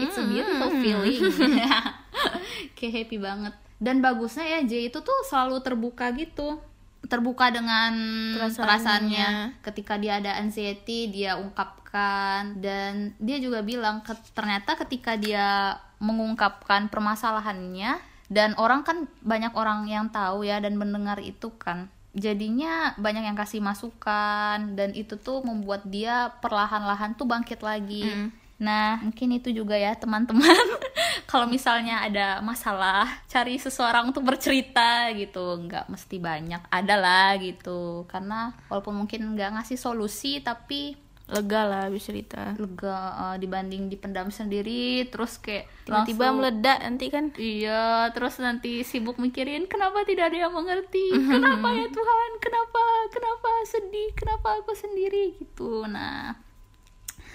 it's 0.00 0.16
a 0.16 0.24
beautiful 0.24 0.72
feeling. 0.80 1.20
Kayak 2.78 2.92
happy 3.04 3.18
banget. 3.18 3.54
Dan 3.82 3.98
bagusnya 3.98 4.46
ya 4.46 4.60
J 4.64 4.88
itu 4.88 4.98
tuh 5.02 5.18
selalu 5.26 5.60
terbuka 5.60 6.08
gitu. 6.14 6.62
Terbuka 7.04 7.50
dengan 7.52 7.92
Perasaannya. 8.38 8.62
perasaannya. 8.64 9.28
Ketika 9.60 9.98
dia 9.98 10.22
ada 10.22 10.38
anxiety 10.40 11.10
dia 11.10 11.34
ungkapkan. 11.36 12.62
Dan 12.62 13.12
dia 13.18 13.42
juga 13.42 13.60
bilang 13.66 14.00
ke, 14.06 14.14
ternyata 14.32 14.78
ketika 14.78 15.18
dia 15.18 15.76
mengungkapkan 15.98 16.86
permasalahannya 16.88 18.13
dan 18.32 18.56
orang 18.56 18.86
kan 18.86 19.10
banyak 19.20 19.52
orang 19.52 19.88
yang 19.88 20.08
tahu 20.08 20.44
ya 20.44 20.60
dan 20.60 20.76
mendengar 20.80 21.20
itu 21.20 21.52
kan 21.60 21.92
jadinya 22.14 22.94
banyak 22.96 23.26
yang 23.26 23.36
kasih 23.36 23.58
masukan 23.58 24.78
dan 24.78 24.94
itu 24.94 25.18
tuh 25.18 25.42
membuat 25.42 25.82
dia 25.84 26.30
perlahan-lahan 26.38 27.18
tuh 27.18 27.26
bangkit 27.26 27.60
lagi 27.60 28.30
Nah, 28.54 29.02
mungkin 29.02 29.34
itu 29.34 29.50
juga 29.50 29.74
ya 29.74 29.98
teman-teman. 29.98 30.46
Kalau 31.30 31.50
misalnya 31.50 32.06
ada 32.06 32.38
masalah, 32.38 33.10
cari 33.26 33.58
seseorang 33.58 34.14
untuk 34.14 34.22
bercerita 34.22 35.10
gitu. 35.10 35.58
Nggak 35.66 35.90
mesti 35.90 36.16
banyak, 36.22 36.62
ada 36.70 36.94
lah 36.94 37.34
gitu. 37.42 38.06
Karena 38.06 38.54
walaupun 38.70 38.94
mungkin 39.04 39.34
nggak 39.34 39.58
ngasih 39.58 39.78
solusi, 39.78 40.38
tapi 40.38 40.94
lega 41.34 41.62
lah 41.64 41.84
bisa 41.88 42.08
cerita 42.08 42.54
lega 42.54 42.98
eh, 43.12 43.36
dibanding 43.36 43.86
dipendam 43.86 44.30
sendiri. 44.30 45.04
Terus 45.06 45.36
kayak 45.36 45.66
tiba-tiba 45.82 46.30
langsung- 46.30 46.36
meledak 46.40 46.78
nanti 46.80 47.06
kan 47.08 47.24
Iya, 47.34 47.84
terus 48.10 48.38
nanti 48.38 48.80
sibuk 48.80 49.18
mikirin 49.18 49.66
kenapa 49.66 50.02
tidak 50.02 50.30
ada 50.30 50.46
yang 50.46 50.54
mengerti, 50.54 51.10
kenapa 51.34 51.68
ya 51.68 51.86
Tuhan, 51.88 52.30
kenapa, 52.38 52.82
kenapa 53.10 53.50
sedih, 53.64 54.10
kenapa 54.14 54.48
aku 54.56 54.72
sendiri 54.72 55.34
gitu. 55.36 55.84
Nah, 55.84 56.38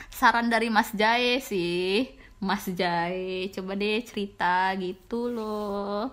saran 0.10 0.48
dari 0.48 0.68
Mas 0.68 0.90
Jae 0.92 1.40
sih, 1.40 2.08
Mas 2.40 2.66
Jae, 2.66 3.48
coba 3.50 3.76
deh 3.76 4.00
cerita 4.02 4.72
gitu 4.76 5.28
loh. 5.28 6.10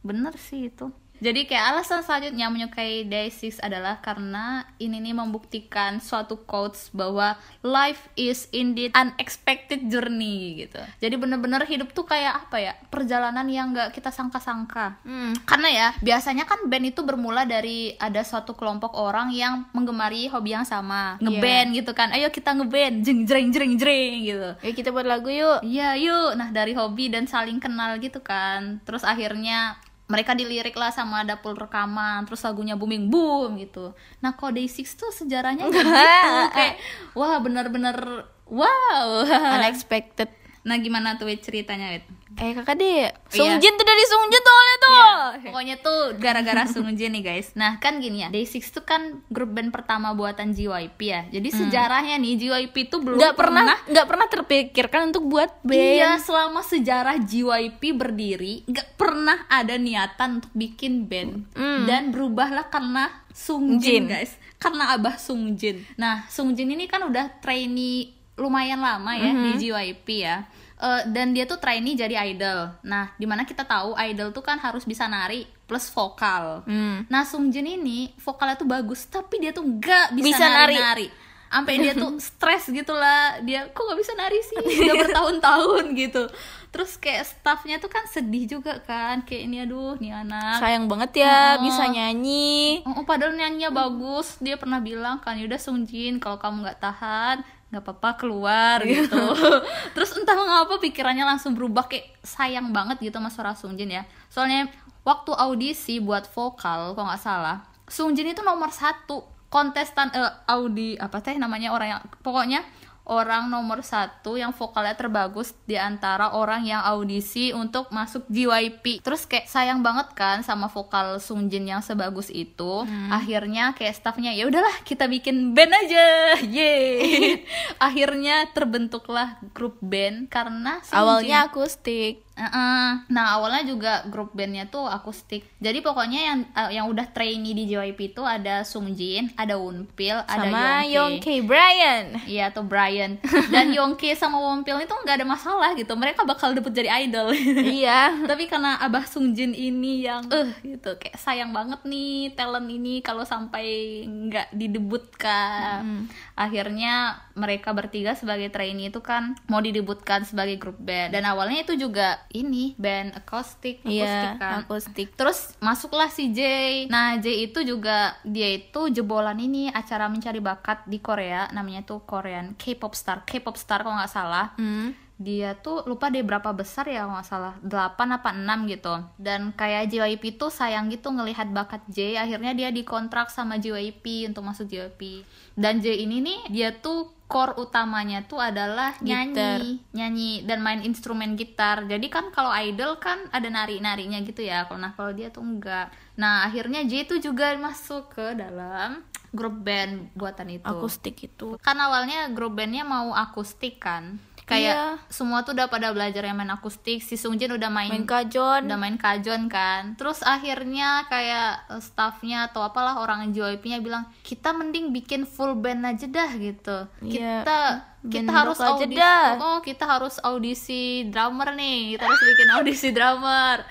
Bener 0.00 0.36
sih 0.36 0.68
itu. 0.68 0.92
Jadi 1.22 1.46
kayak 1.46 1.78
alasan 1.78 2.02
selanjutnya 2.02 2.50
menyukai 2.50 3.06
Day6 3.06 3.62
adalah 3.62 4.02
karena 4.02 4.66
ini 4.82 4.98
nih 4.98 5.14
membuktikan 5.14 6.02
suatu 6.02 6.42
quotes 6.42 6.90
bahwa 6.90 7.38
life 7.62 8.10
is 8.18 8.50
indeed 8.50 8.90
unexpected 8.90 9.86
journey 9.86 10.66
gitu. 10.66 10.82
Jadi 10.98 11.14
bener-bener 11.14 11.62
hidup 11.62 11.94
tuh 11.94 12.02
kayak 12.02 12.50
apa 12.50 12.58
ya 12.58 12.74
perjalanan 12.90 13.46
yang 13.46 13.70
nggak 13.70 13.94
kita 13.94 14.10
sangka-sangka. 14.10 14.98
hmm. 15.06 15.46
Karena 15.46 15.68
ya 15.70 15.88
biasanya 16.02 16.42
kan 16.42 16.66
band 16.66 16.90
itu 16.90 17.06
bermula 17.06 17.46
dari 17.46 17.94
ada 18.02 18.26
suatu 18.26 18.58
kelompok 18.58 18.98
orang 18.98 19.30
yang 19.30 19.70
menggemari 19.70 20.26
hobi 20.26 20.58
yang 20.58 20.66
sama, 20.66 21.22
ngeband 21.22 21.78
gitu 21.78 21.94
kan. 21.94 22.10
Ayo 22.10 22.34
kita 22.34 22.50
ngeband, 22.58 23.06
jeng 23.06 23.22
jreng 23.22 23.54
jreng 23.54 23.78
jreng 23.78 24.16
gitu. 24.26 24.50
ya 24.58 24.72
kita 24.74 24.90
buat 24.90 25.06
lagu 25.06 25.30
yuk 25.30 25.62
Iya 25.62 25.94
yuk, 26.00 26.34
nah 26.34 26.50
dari 26.50 26.74
hobi 26.74 27.12
dan 27.12 27.30
saling 27.30 27.62
kenal 27.62 27.94
gitu 28.02 28.18
kan 28.24 28.82
Terus 28.82 29.06
akhirnya 29.06 29.78
mereka 30.12 30.36
dilirik 30.36 30.76
lah 30.76 30.92
sama 30.92 31.24
dapur 31.24 31.56
rekaman 31.56 32.28
Terus 32.28 32.44
lagunya 32.44 32.76
booming 32.76 33.08
boom 33.08 33.56
gitu. 33.56 33.96
Nah 34.20 34.36
kok 34.36 34.52
Day6 34.52 34.84
tuh 34.92 35.08
sejarahnya 35.08 35.72
gitu 35.72 35.80
Kayak 36.56 36.76
wah 37.16 37.40
bener-bener 37.40 38.28
wow. 38.44 39.24
Unexpected 39.56 40.41
Nah 40.62 40.78
gimana 40.78 41.18
tuh 41.18 41.26
Wit, 41.26 41.42
ceritanya 41.42 41.90
Wit? 41.90 42.06
eh 42.32 42.56
kakak 42.56 42.80
deh 42.80 43.12
Sungjin 43.28 43.76
tuh 43.76 43.84
dari 43.84 44.04
Sungjin 44.08 44.40
tuh 44.40 44.54
oleh 44.54 44.74
tuh 44.74 44.88
Iya, 44.88 45.12
pokoknya 45.44 45.76
tuh 45.78 46.00
gara-gara 46.16 46.64
Sungjin 46.64 47.12
nih 47.12 47.20
guys 47.20 47.52
Nah 47.52 47.76
kan 47.76 48.00
gini 48.00 48.24
ya, 48.24 48.32
Day6 48.32 48.72
tuh 48.72 48.80
kan 48.82 49.20
grup 49.28 49.52
band 49.52 49.68
pertama 49.68 50.16
buatan 50.16 50.56
JYP 50.56 50.96
ya 51.02 51.28
Jadi 51.28 51.48
sejarahnya 51.52 52.16
nih 52.16 52.40
JYP 52.40 52.88
tuh 52.88 53.04
belum 53.04 53.20
nggak 53.20 53.36
pernah 53.36 53.76
nggak 53.84 54.06
pernah 54.08 54.26
terpikirkan 54.32 55.12
untuk 55.12 55.28
buat 55.28 55.60
band 55.60 55.76
Iya, 55.92 56.10
selama 56.16 56.64
sejarah 56.64 57.20
JYP 57.20 57.82
berdiri, 57.92 58.64
nggak 58.64 58.96
pernah 58.96 59.44
ada 59.46 59.76
niatan 59.76 60.40
untuk 60.40 60.52
bikin 60.54 61.04
band. 61.04 61.52
Dan 61.84 62.14
berubahlah 62.14 62.68
karena 62.68 63.12
Sungjin, 63.32 63.80
Jin. 63.80 64.04
guys. 64.08 64.32
Karena 64.56 64.94
Abah 64.94 65.18
Sungjin. 65.18 65.84
Nah, 65.96 66.24
Sungjin 66.28 66.70
ini 66.70 66.86
kan 66.86 67.02
udah 67.02 67.40
trainee 67.40 68.21
lumayan 68.42 68.78
lama 68.78 69.14
ya 69.14 69.30
di 69.30 69.50
JYP 69.56 70.06
ya. 70.18 70.44
Eh, 70.76 71.02
dan 71.08 71.30
dia 71.30 71.44
tuh 71.44 71.56
trainee 71.56 71.94
jadi 71.94 72.18
idol. 72.26 72.74
Nah, 72.82 73.14
di 73.14 73.22
mana 73.22 73.42
kita 73.42 73.62
tahu 73.62 73.94
idol 73.96 74.30
tuh 74.30 74.42
kan 74.42 74.58
harus 74.58 74.82
bisa 74.82 75.06
nari 75.06 75.46
plus 75.62 75.86
vokal. 75.88 76.66
Hmm. 76.66 77.06
Nah, 77.06 77.22
Sungjin 77.22 77.64
ini 77.64 78.10
vokalnya 78.18 78.54
tuh 78.54 78.66
bagus, 78.66 79.06
tapi 79.06 79.38
dia 79.38 79.50
tuh 79.50 79.62
nggak 79.62 80.10
bisa, 80.12 80.26
Bisa 80.26 80.44
nari. 80.44 80.74
nari-nari. 80.74 81.08
Sampai 81.46 81.76
dia 81.78 81.92
tuh 81.92 82.16
stres 82.32 82.66
gitu 82.66 82.90
lah. 82.90 83.38
Dia 83.40 83.68
kok 83.68 83.78
nggak 83.78 83.94
bisa 83.96 84.12
nari 84.14 84.40
sih? 84.42 84.58
Udah 84.82 84.96
bertahun-tahun 84.98 85.84
gitu. 85.94 86.22
Terus 86.68 86.96
kayak 86.96 87.28
staffnya 87.28 87.76
tuh 87.76 87.86
kan 87.86 88.02
sedih 88.06 88.48
juga 88.48 88.80
kan. 88.80 89.22
Kayak 89.22 89.42
ini 89.44 89.56
aduh, 89.62 89.94
nih 89.96 90.18
anak. 90.18 90.58
sayang 90.58 90.88
banget 90.88 91.20
ya 91.20 91.38
Oh. 91.54 91.62
bisa 91.62 91.84
nyanyi 91.86 92.82
Oh, 92.82 93.04
padahal 93.04 93.32
nyanyinya 93.32 93.70
bagus. 93.70 94.34
Dia 94.38 94.56
pernah 94.56 94.80
bilang 94.80 95.20
kan, 95.20 95.36
yaudah 95.36 95.60
Sungjin, 95.60 96.18
kalau 96.18 96.36
kamu 96.36 96.64
nggak 96.64 96.80
tahan, 96.80 97.44
nggak 97.72 97.88
apa-apa 97.88 98.20
keluar 98.20 98.84
gitu. 98.84 99.16
Terus 99.96 100.12
entah 100.20 100.36
mengapa 100.36 100.76
pikirannya 100.76 101.24
langsung 101.24 101.56
berubah 101.56 101.88
kayak 101.88 102.20
sayang 102.20 102.68
banget 102.68 103.00
gitu 103.00 103.16
sama 103.16 103.32
suara 103.32 103.52
Sungjin 103.56 103.88
ya. 103.88 104.04
Soalnya 104.28 104.68
waktu 105.08 105.32
audisi 105.32 105.96
buat 105.98 106.28
vokal, 106.28 106.92
kalau 106.92 107.08
nggak 107.08 107.22
salah, 107.24 107.64
Sungjin 107.88 108.36
itu 108.36 108.44
nomor 108.44 108.68
satu 108.68 109.24
kontestan 109.48 110.12
eh, 110.12 110.32
audi 110.48 111.00
apa 111.00 111.24
teh 111.24 111.36
namanya 111.40 111.72
orang 111.72 111.96
yang 111.96 112.02
pokoknya 112.20 112.60
orang 113.02 113.50
nomor 113.50 113.82
satu 113.82 114.38
yang 114.38 114.54
vokalnya 114.54 114.94
terbagus 114.94 115.52
di 115.66 115.74
antara 115.74 116.32
orang 116.38 116.62
yang 116.62 116.82
audisi 116.86 117.50
untuk 117.50 117.90
masuk 117.90 118.22
JYP. 118.30 119.02
Terus 119.02 119.26
kayak 119.26 119.50
sayang 119.50 119.82
banget 119.82 120.14
kan 120.14 120.46
sama 120.46 120.70
vokal 120.70 121.18
Sungjin 121.18 121.66
yang 121.66 121.82
sebagus 121.82 122.30
itu. 122.30 122.86
Akhirnya 123.10 123.74
kayak 123.74 123.98
staffnya 123.98 124.30
ya 124.30 124.46
udahlah 124.46 124.72
kita 124.86 125.10
bikin 125.10 125.52
band 125.52 125.74
aja, 125.74 126.06
yeay. 126.54 127.42
Akhirnya 127.82 128.46
terbentuklah 128.54 129.38
grup 129.50 129.76
band 129.82 130.30
karena 130.30 130.78
Sungjin. 130.86 130.98
awalnya 130.98 131.36
akustik 131.50 132.22
Heeh. 132.32 132.88
Nah 133.12 133.36
awalnya 133.36 133.62
juga 133.68 133.92
grup 134.08 134.32
bandnya 134.32 134.64
tuh 134.64 134.88
akustik. 134.88 135.44
Jadi 135.60 135.84
pokoknya 135.84 136.20
yang 136.32 136.38
eh, 136.56 136.70
yang 136.80 136.86
udah 136.88 137.12
trainee 137.12 137.52
di 137.52 137.68
JYP 137.68 138.16
itu 138.16 138.22
ada 138.24 138.64
Sungjin, 138.64 139.36
ada 139.36 139.60
Wonpil, 139.60 140.24
ada 140.24 140.48
sama 140.48 140.80
Yongke. 140.88 141.28
Yongke 141.28 141.34
Brian 141.44 142.04
Iya 142.24 142.48
atau 142.48 142.64
Brian 142.64 143.20
dan 143.52 143.68
Yongke 143.76 144.16
sama 144.16 144.40
Wonpil 144.40 144.80
itu 144.80 144.94
nggak 144.96 145.16
ada 145.20 145.26
masalah 145.28 145.70
gitu. 145.76 145.92
Mereka 145.92 146.24
bakal 146.24 146.56
debut 146.56 146.72
jadi 146.72 147.04
idol. 147.04 147.36
iya 147.84 148.16
Tapi 148.24 148.48
karena 148.48 148.80
Abah 148.80 149.04
Sungjin 149.04 149.52
ini 149.52 150.08
yang 150.08 150.24
eh 150.32 150.56
gitu 150.64 150.96
kayak 150.96 151.20
sayang 151.20 151.52
banget 151.52 151.84
nih 151.84 152.32
talent 152.32 152.68
ini 152.72 153.04
kalau 153.04 153.28
sampai 153.28 154.08
nggak 154.08 154.56
didebutkan. 154.56 156.08
Akhirnya 156.32 157.20
mereka 157.36 157.76
bertiga 157.76 158.16
sebagai 158.16 158.48
trainee 158.48 158.88
itu 158.88 159.04
kan 159.04 159.36
mau 159.52 159.60
didebutkan 159.60 160.24
sebagai 160.24 160.56
grup 160.56 160.80
band 160.80 161.12
dan 161.12 161.28
awalnya 161.28 161.64
itu 161.64 161.76
juga 161.76 162.21
ini 162.30 162.78
band 162.78 163.18
akustik, 163.18 163.82
akustik 163.82 163.98
iya 163.98 164.38
kan. 164.38 164.62
akustik 164.62 165.08
Terus 165.18 165.58
masuklah 165.58 166.08
si 166.08 166.30
Jay. 166.30 166.86
Nah, 166.86 167.18
Jay 167.18 167.50
itu 167.50 167.66
juga 167.66 168.14
dia 168.22 168.54
itu 168.54 168.88
jebolan 168.94 169.36
ini 169.38 169.68
acara 169.70 170.06
mencari 170.06 170.38
bakat 170.38 170.86
di 170.86 171.02
Korea, 171.02 171.50
namanya 171.50 171.82
tuh 171.82 172.04
Korean 172.06 172.54
K-pop 172.54 172.94
star, 172.94 173.26
K-pop 173.26 173.58
star 173.58 173.82
kalau 173.82 173.98
nggak 173.98 174.12
salah. 174.12 174.54
Hmm. 174.54 174.94
Dia 175.22 175.54
tuh 175.54 175.86
lupa 175.86 176.10
deh 176.10 176.26
berapa 176.26 176.50
besar 176.50 176.90
ya 176.90 177.06
kalau 177.06 177.14
nggak 177.14 177.28
salah, 177.30 177.54
8 177.62 178.16
apa 178.18 178.34
6 178.34 178.72
gitu. 178.74 178.94
Dan 179.22 179.54
kayak 179.54 179.94
JYP 179.94 180.34
tuh 180.34 180.50
sayang 180.50 180.90
gitu 180.90 181.14
ngelihat 181.14 181.46
bakat 181.54 181.86
Jay, 181.86 182.18
akhirnya 182.18 182.50
dia 182.58 182.68
dikontrak 182.74 183.30
sama 183.30 183.62
JYP 183.62 184.26
untuk 184.34 184.42
masuk 184.42 184.66
JYP. 184.66 185.22
Dan 185.54 185.78
Jay 185.78 186.02
ini 186.02 186.18
nih 186.18 186.38
dia 186.50 186.68
tuh 186.74 187.14
core 187.32 187.56
utamanya 187.56 188.28
tuh 188.28 188.36
adalah 188.36 188.92
nyanyi, 189.00 189.32
Gitar. 189.32 189.60
nyanyi 189.96 190.32
dan 190.44 190.60
main 190.60 190.84
instrumen 190.84 191.32
gitar. 191.32 191.88
Jadi 191.88 192.12
kan 192.12 192.28
kalau 192.28 192.52
idol 192.52 193.00
kan 193.00 193.24
ada 193.32 193.48
nari-narinya 193.48 194.20
gitu 194.20 194.44
ya. 194.44 194.68
Kalau 194.68 194.76
nah 194.76 194.92
kalau 194.92 195.16
dia 195.16 195.32
tuh 195.32 195.40
enggak. 195.40 195.88
Nah, 196.20 196.44
akhirnya 196.44 196.84
J 196.84 197.08
itu 197.08 197.32
juga 197.32 197.56
masuk 197.56 198.12
ke 198.12 198.36
dalam 198.36 199.00
grup 199.32 199.64
band 199.64 200.12
buatan 200.12 200.60
itu. 200.60 200.68
akustik 200.68 201.16
itu 201.24 201.56
Kan 201.64 201.80
awalnya 201.80 202.28
grup 202.36 202.52
bandnya 202.60 202.84
mau 202.84 203.16
akustik 203.16 203.80
kan. 203.80 204.20
Kayak 204.52 204.76
Iya. 204.76 204.84
semua 205.08 205.40
tuh 205.40 205.56
udah 205.56 205.72
pada 205.72 205.88
belajar 205.96 206.22
yang 206.22 206.36
main 206.36 206.52
akustik. 206.52 207.00
Si 207.00 207.16
Sungjin 207.16 207.56
udah 207.56 207.72
main, 207.72 207.88
main 207.88 208.04
kajon 208.04 208.68
udah 208.68 208.78
main 208.78 209.00
kajon 209.00 209.48
kan. 209.48 209.96
Terus 209.96 210.20
akhirnya 210.20 211.08
kayak 211.08 211.72
eh, 211.72 211.80
staffnya 211.80 212.52
atau 212.52 212.60
apalah 212.60 213.00
orang 213.00 213.32
JYP-nya 213.32 213.80
bilang 213.80 214.04
kita 214.20 214.52
mending 214.52 214.92
bikin 214.92 215.24
full 215.24 215.56
band 215.56 215.88
aja 215.88 216.04
dah 216.04 216.30
gitu. 216.36 216.84
Iya. 217.00 217.42
Kita 217.42 217.58
kita 218.02 218.18
Band 218.24 218.34
harus 218.34 218.58
audisi. 218.58 218.98
dah. 218.98 219.28
Oh, 219.44 219.58
kita 219.58 219.84
harus 219.84 220.18
audisi 220.20 220.82
drummer 221.04 221.52
nih. 221.52 221.94
Kita 221.94 222.02
harus 222.04 222.22
bikin 222.24 222.48
audisi 222.50 222.88
drummer. 222.90 223.62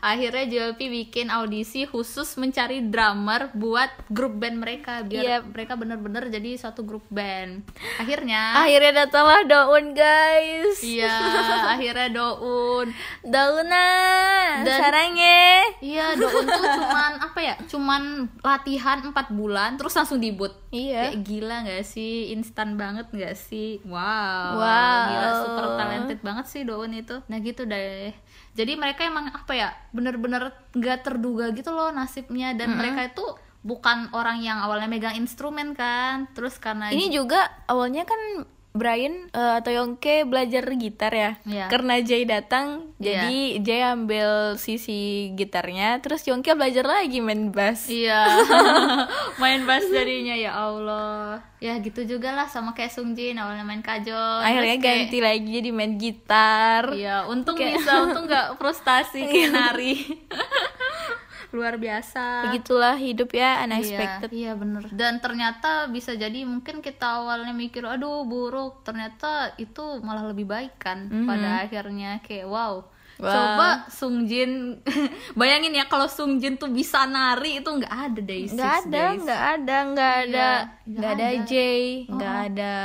Akhirnya 0.00 0.44
JYP 0.46 0.80
bikin 0.80 1.26
audisi 1.28 1.84
khusus 1.84 2.34
mencari 2.36 2.80
drummer 2.82 3.50
buat 3.52 3.90
grup 4.06 4.36
band 4.36 4.56
mereka 4.56 5.02
biar 5.02 5.22
Iya. 5.22 5.36
mereka 5.44 5.74
bener-bener 5.74 6.26
jadi 6.28 6.54
satu 6.56 6.82
grup 6.82 7.02
band. 7.08 7.66
Akhirnya 7.96 8.54
akhirnya 8.56 8.92
datanglah 9.00 9.42
daun 9.44 9.90
guys 9.90 10.78
Iya, 10.80 11.10
akhirnya 11.74 12.08
Doun. 12.10 12.94
dauna 13.22 13.86
Dan- 14.60 14.80
sarangnya 14.80 15.66
Iya, 15.80 16.14
Doun 16.14 16.44
tuh 16.44 16.62
cuman 16.62 17.12
apa 17.18 17.38
ya? 17.38 17.54
Cuman 17.66 18.02
latihan 18.40 18.98
4 19.02 19.12
bulan 19.30 19.74
terus 19.74 19.94
langsung 19.94 20.18
debut. 20.18 20.52
iya 20.70 21.10
Kayak 21.10 21.20
gila 21.22 21.56
gak 21.64 21.84
sih? 21.84 22.30
Instan 22.30 22.74
banget 22.74 23.10
gak 23.10 23.34
sih? 23.34 23.79
Wow. 23.86 24.60
Wow. 24.60 25.02
Gila 25.10 25.30
super 25.44 25.64
talented 25.76 26.20
banget 26.20 26.46
sih 26.48 26.62
Doun 26.66 26.92
itu. 26.92 27.20
Nah 27.28 27.38
gitu 27.40 27.64
deh. 27.64 28.12
Jadi 28.54 28.72
mereka 28.76 29.06
emang 29.06 29.32
apa 29.32 29.52
ya? 29.54 29.68
Bener-bener 29.94 30.52
gak 30.76 31.06
terduga 31.06 31.52
gitu 31.54 31.70
loh 31.72 31.94
nasibnya 31.94 32.52
dan 32.52 32.76
mereka 32.76 33.10
itu 33.12 33.24
bukan 33.60 34.08
orang 34.16 34.40
yang 34.40 34.60
awalnya 34.60 34.88
megang 34.88 35.16
instrumen 35.16 35.76
kan. 35.76 36.28
Terus 36.32 36.56
karena 36.56 36.92
ini 36.92 37.12
juga 37.12 37.48
awalnya 37.68 38.04
kan 38.08 38.44
Brian 38.70 39.26
eh, 39.28 39.54
atau 39.58 39.72
Yongke 39.72 40.22
belajar 40.22 40.62
gitar 40.72 41.10
ya. 41.10 41.30
Iya. 41.42 41.66
Karena 41.66 41.98
Jay 41.98 42.22
datang, 42.22 42.94
Iya. 42.96 43.26
jadi 43.26 43.34
Jay 43.60 43.80
ambil 43.82 44.30
sisi 44.56 45.00
gitarnya, 45.32 45.98
terus 45.98 46.22
Yongke 46.22 46.54
belajar 46.54 46.84
lagi 46.84 47.18
main 47.18 47.50
bass. 47.50 47.86
Iya. 47.86 48.30
main 49.42 49.64
bass 49.64 49.84
jadinya 49.84 50.32
ya 50.32 50.54
Allah. 50.54 51.42
Ya 51.58 51.76
gitu 51.76 52.06
juga 52.08 52.30
lah 52.30 52.46
sama 52.46 52.70
kayak 52.70 52.88
Sungjin 52.90 53.36
awalnya 53.36 53.62
main 53.62 53.82
kajol. 53.82 54.38
Akhirnya 54.40 54.78
kayak- 54.78 55.10
ganti 55.10 55.18
lagi 55.18 55.48
jadi 55.52 55.70
main 55.70 55.94
gitar. 55.94 56.82
Iya, 56.90 57.26
untung 57.26 57.54
Kayak- 57.54 57.74
bisa, 57.76 57.92
untung 58.02 58.24
nggak 58.24 58.46
frustasi 58.58 59.20
kayak 59.24 59.50
nari. 59.50 59.94
Luar 61.50 61.74
biasa. 61.76 62.46
Begitulah 62.50 62.94
hidup 62.94 63.34
ya, 63.34 63.58
Iya, 63.58 63.66
unexpected. 63.66 64.30
iya 64.30 64.52
bener 64.54 64.86
Dan 64.94 65.18
ternyata 65.18 65.90
bisa 65.90 66.14
jadi 66.14 66.46
mungkin 66.46 66.78
kita 66.78 67.22
awalnya 67.22 67.50
mikir 67.50 67.82
aduh 67.82 68.22
buruk, 68.22 68.86
ternyata 68.86 69.54
itu 69.58 69.98
malah 70.02 70.30
lebih 70.30 70.46
baik 70.46 70.78
kan 70.78 71.10
pada 71.26 71.66
akhirnya 71.66 72.22
kayak 72.22 72.46
wow. 72.46 72.86
Wow. 73.20 73.28
Coba 73.28 73.68
Sungjin 73.86 74.80
bayangin 75.38 75.72
ya 75.72 75.84
kalau 75.84 76.08
Sungjin 76.08 76.56
tuh 76.56 76.68
bisa 76.68 77.04
nari 77.04 77.60
itu 77.60 77.68
nggak 77.68 77.94
ada 78.08 78.20
six, 78.24 78.56
Nggak 78.56 78.72
ada, 78.82 79.02
nggak 79.14 79.42
ada, 79.54 79.76
nggak 79.86 80.12
ada, 80.18 80.48
Iya, 80.80 80.88
nggak 80.90 81.10
ada 81.12 81.26
ada. 81.26 81.44
Jay, 81.44 81.84
nggak 82.06 82.36
ada 82.46 82.76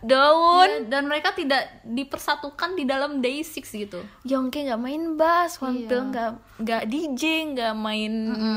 Daun. 0.00 0.70
Iya, 0.70 0.86
dan 0.86 1.02
mereka 1.04 1.32
tidak 1.32 1.62
dipersatukan 1.82 2.70
di 2.72 2.84
dalam 2.84 3.18
day 3.18 3.42
six 3.42 3.68
gitu. 3.68 3.98
Yongke 4.22 4.62
nggak 4.62 4.78
main 4.78 5.16
bass, 5.16 5.56
Iya. 5.56 5.62
Wampil 5.64 6.00
nggak 6.08 6.30
nggak 6.60 6.82
DJ, 6.86 7.22
nggak 7.50 7.74
main 7.74 8.14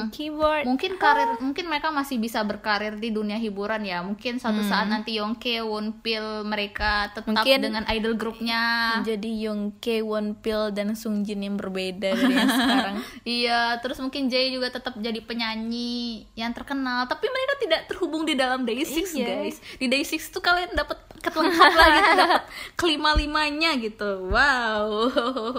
keyboard. 0.09 0.67
mungkin 0.67 0.95
karir 0.97 1.39
mungkin 1.39 1.65
mereka 1.65 1.87
masih 1.89 2.19
bisa 2.19 2.43
berkarir 2.43 2.93
di 2.95 3.09
dunia 3.09 3.39
hiburan 3.39 3.79
ya 3.81 4.03
mungkin 4.03 4.37
suatu 4.37 4.59
saat 4.61 4.85
nanti 4.85 5.15
Yongke 5.15 5.63
Wonpil 5.63 6.43
mereka 6.43 7.07
tetap 7.09 7.31
Mungkin- 7.33 7.63
dengan 7.63 7.83
idol 7.87 8.13
grupnya 8.13 8.61
Jadi 9.01 9.41
Yongke, 9.41 10.03
Wonpil 10.03 10.69
dan 10.71 10.93
Sungjin 10.93 11.22
yang 11.25 11.55
berbeda 11.55 12.11
dari 12.11 12.33
yang 12.33 12.49
sekarang. 12.49 12.95
iya 13.39 13.61
terus 13.79 13.97
mungkin 13.97 14.27
Jay 14.27 14.49
juga 14.49 14.67
tetap 14.67 14.93
jadi 14.95 15.19
penyanyi 15.19 16.27
yang 16.33 16.51
terkenal 16.51 17.05
tapi 17.05 17.25
mereka 17.25 17.53
tidak 17.57 17.81
terhubung 17.87 18.23
di 18.23 18.33
dalam 18.33 18.63
Day6 18.63 19.15
Iya. 19.15 19.25
guys 19.41 19.57
di 19.75 19.87
Day6 19.87 20.29
tuh 20.29 20.39
kalian 20.39 20.73
dapat 20.73 20.99
paket 21.23 21.39
lengkap 21.39 21.71
lah 21.71 21.87
gitu 21.95 22.11
dapat 22.19 22.43
kelima 22.75 23.15
limanya 23.15 23.71
gitu. 23.79 24.27
Wow. 24.27 25.07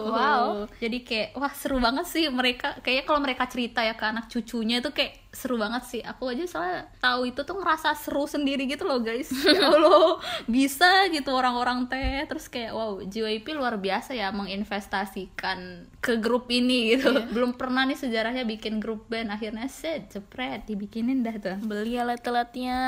Wow. 0.05 0.44
jadi 0.77 1.00
kayak 1.00 1.29
wah 1.40 1.53
seru 1.57 1.81
banget 1.81 2.05
sih 2.05 2.29
mereka. 2.29 2.77
Kayaknya 2.85 3.05
kalau 3.09 3.20
mereka 3.24 3.48
cerita 3.48 3.81
ya 3.81 3.96
ke 3.96 4.05
anak 4.05 4.29
cucunya 4.29 4.85
itu 4.85 4.92
kayak 4.92 5.24
seru 5.33 5.57
banget 5.57 5.88
sih. 5.88 6.03
Aku 6.05 6.29
aja 6.29 6.44
soalnya 6.44 6.85
tahu 7.00 7.33
itu 7.33 7.40
tuh 7.48 7.57
ngerasa 7.57 7.96
seru 7.96 8.29
sendiri 8.29 8.68
gitu 8.68 8.85
loh 8.85 9.00
guys. 9.00 9.33
Ya 9.55 9.70
Allah 9.70 10.18
bisa 10.50 11.09
gitu 11.14 11.31
orang-orang 11.33 11.88
teh. 11.88 12.29
Terus 12.29 12.53
kayak 12.53 12.77
wow 12.77 13.00
JYP 13.00 13.57
luar 13.57 13.81
biasa 13.81 14.12
ya 14.12 14.35
menginvestasikan 14.35 15.88
ke 16.05 16.20
grup 16.20 16.53
ini 16.53 16.92
gitu. 16.92 17.09
Belum 17.33 17.57
pernah 17.57 17.88
nih 17.88 17.96
sejarahnya 17.96 18.44
bikin 18.44 18.83
grup 18.83 19.09
band. 19.09 19.33
Akhirnya 19.33 19.70
set 19.72 20.12
jepret 20.12 20.68
dibikinin 20.68 21.24
dah 21.24 21.37
tuh. 21.40 21.57
Beli 21.64 21.96
alat-alatnya. 21.96 22.79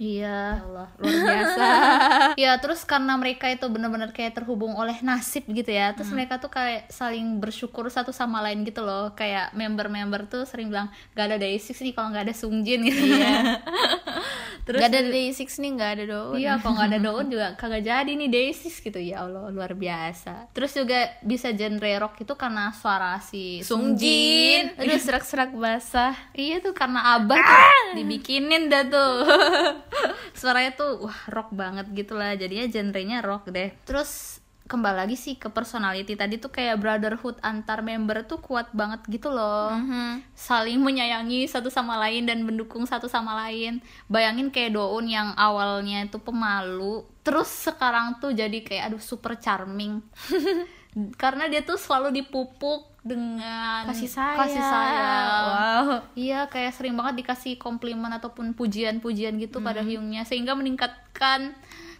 Iya, 0.00 0.64
Allah, 0.64 0.88
luar 0.96 1.18
biasa. 1.28 1.66
ya, 2.44 2.56
terus 2.62 2.82
karena 2.84 3.16
mereka 3.16 3.50
itu 3.50 3.66
benar-benar 3.66 4.10
kayak 4.12 4.38
terhubung 4.38 4.76
oleh 4.76 4.98
nasib 5.02 5.44
gitu 5.50 5.70
ya. 5.70 5.96
Terus 5.96 6.12
mereka 6.12 6.38
tuh 6.38 6.52
kayak 6.52 6.90
saling 6.92 7.40
bersyukur 7.40 7.86
satu 7.88 8.12
sama 8.12 8.42
lain 8.44 8.62
gitu 8.62 8.84
loh. 8.84 9.12
Kayak 9.16 9.52
member-member 9.56 10.28
tuh 10.28 10.42
sering 10.44 10.68
bilang, 10.68 10.92
gak 11.16 11.32
ada 11.32 11.36
Day6 11.40 11.80
nih 11.80 11.92
kalau 11.96 12.08
nggak 12.12 12.24
ada 12.30 12.34
Sungjin 12.36 12.80
gitu. 12.86 13.02
Iya. 13.14 13.58
terus 14.64 14.80
Gak 14.80 14.90
ada 14.90 15.00
Day6 15.06 15.40
nih, 15.60 15.70
gak 15.76 15.90
ada 15.94 16.04
Daun. 16.08 16.34
Iya, 16.40 16.52
kalau 16.60 16.74
nggak 16.76 16.88
ada 16.88 17.00
Daun 17.00 17.26
juga 17.30 17.46
kagak 17.56 17.82
jadi 17.84 18.10
nih 18.16 18.28
Day6 18.32 18.64
gitu 18.80 19.00
ya 19.00 19.24
Allah, 19.24 19.48
luar 19.52 19.72
biasa. 19.76 20.50
Terus 20.56 20.72
juga 20.72 21.12
bisa 21.20 21.52
genre 21.52 21.92
rock 22.00 22.24
itu 22.24 22.34
karena 22.34 22.72
suara 22.72 23.20
si 23.20 23.60
Sungjin. 23.62 24.76
Aduh, 24.80 25.00
serak-serak 25.00 25.52
basah. 25.54 26.16
Iya 26.34 26.60
tuh 26.64 26.74
karena 26.74 27.16
abah 27.16 27.38
tuh 27.38 27.64
dibikinin 27.94 28.66
dah 28.66 28.84
tuh 28.88 29.14
Suaranya 30.40 30.74
tuh 30.74 31.06
wah 31.06 31.20
rock 31.30 31.54
banget 31.54 31.86
gitu 31.94 32.18
lah 32.18 32.34
Jadinya 32.34 32.66
genrenya 32.68 33.18
rock 33.22 33.48
deh 33.48 33.70
Terus 33.86 34.42
kembali 34.64 35.04
lagi 35.04 35.16
sih 35.16 35.36
ke 35.36 35.52
personality 35.52 36.16
tadi 36.16 36.40
tuh 36.40 36.48
kayak 36.48 36.80
brotherhood 36.80 37.36
antar 37.44 37.84
member 37.84 38.24
tuh 38.24 38.40
kuat 38.40 38.72
banget 38.72 39.04
gitu 39.12 39.28
loh 39.28 39.76
saling 40.32 40.80
menyayangi 40.80 41.44
satu 41.44 41.68
sama 41.68 42.00
lain 42.00 42.24
dan 42.24 42.40
mendukung 42.48 42.88
satu 42.88 43.04
sama 43.04 43.36
lain 43.44 43.84
bayangin 44.08 44.48
kayak 44.48 44.72
Doun 44.72 45.04
yang 45.04 45.36
awalnya 45.36 46.08
itu 46.08 46.16
pemalu 46.16 47.04
terus 47.20 47.48
sekarang 47.48 48.16
tuh 48.24 48.32
jadi 48.32 48.64
kayak 48.64 48.92
aduh 48.92 49.02
super 49.04 49.36
charming 49.36 50.00
karena 51.22 51.50
dia 51.50 51.60
tuh 51.60 51.76
selalu 51.76 52.22
dipupuk 52.22 52.94
dengan 53.04 53.84
Kasih 53.84 54.08
sayang. 54.08 54.38
kasih 54.40 54.64
sayang. 54.64 55.44
Wow. 55.44 55.88
Iya, 56.16 56.48
kayak 56.48 56.72
sering 56.72 56.96
banget 56.96 57.20
dikasih 57.20 57.60
komplimen 57.60 58.08
ataupun 58.16 58.56
pujian-pujian 58.56 59.36
gitu 59.36 59.60
pada 59.60 59.84
Hyungnya 59.84 60.24
sehingga 60.24 60.56
meningkatkan 60.56 61.52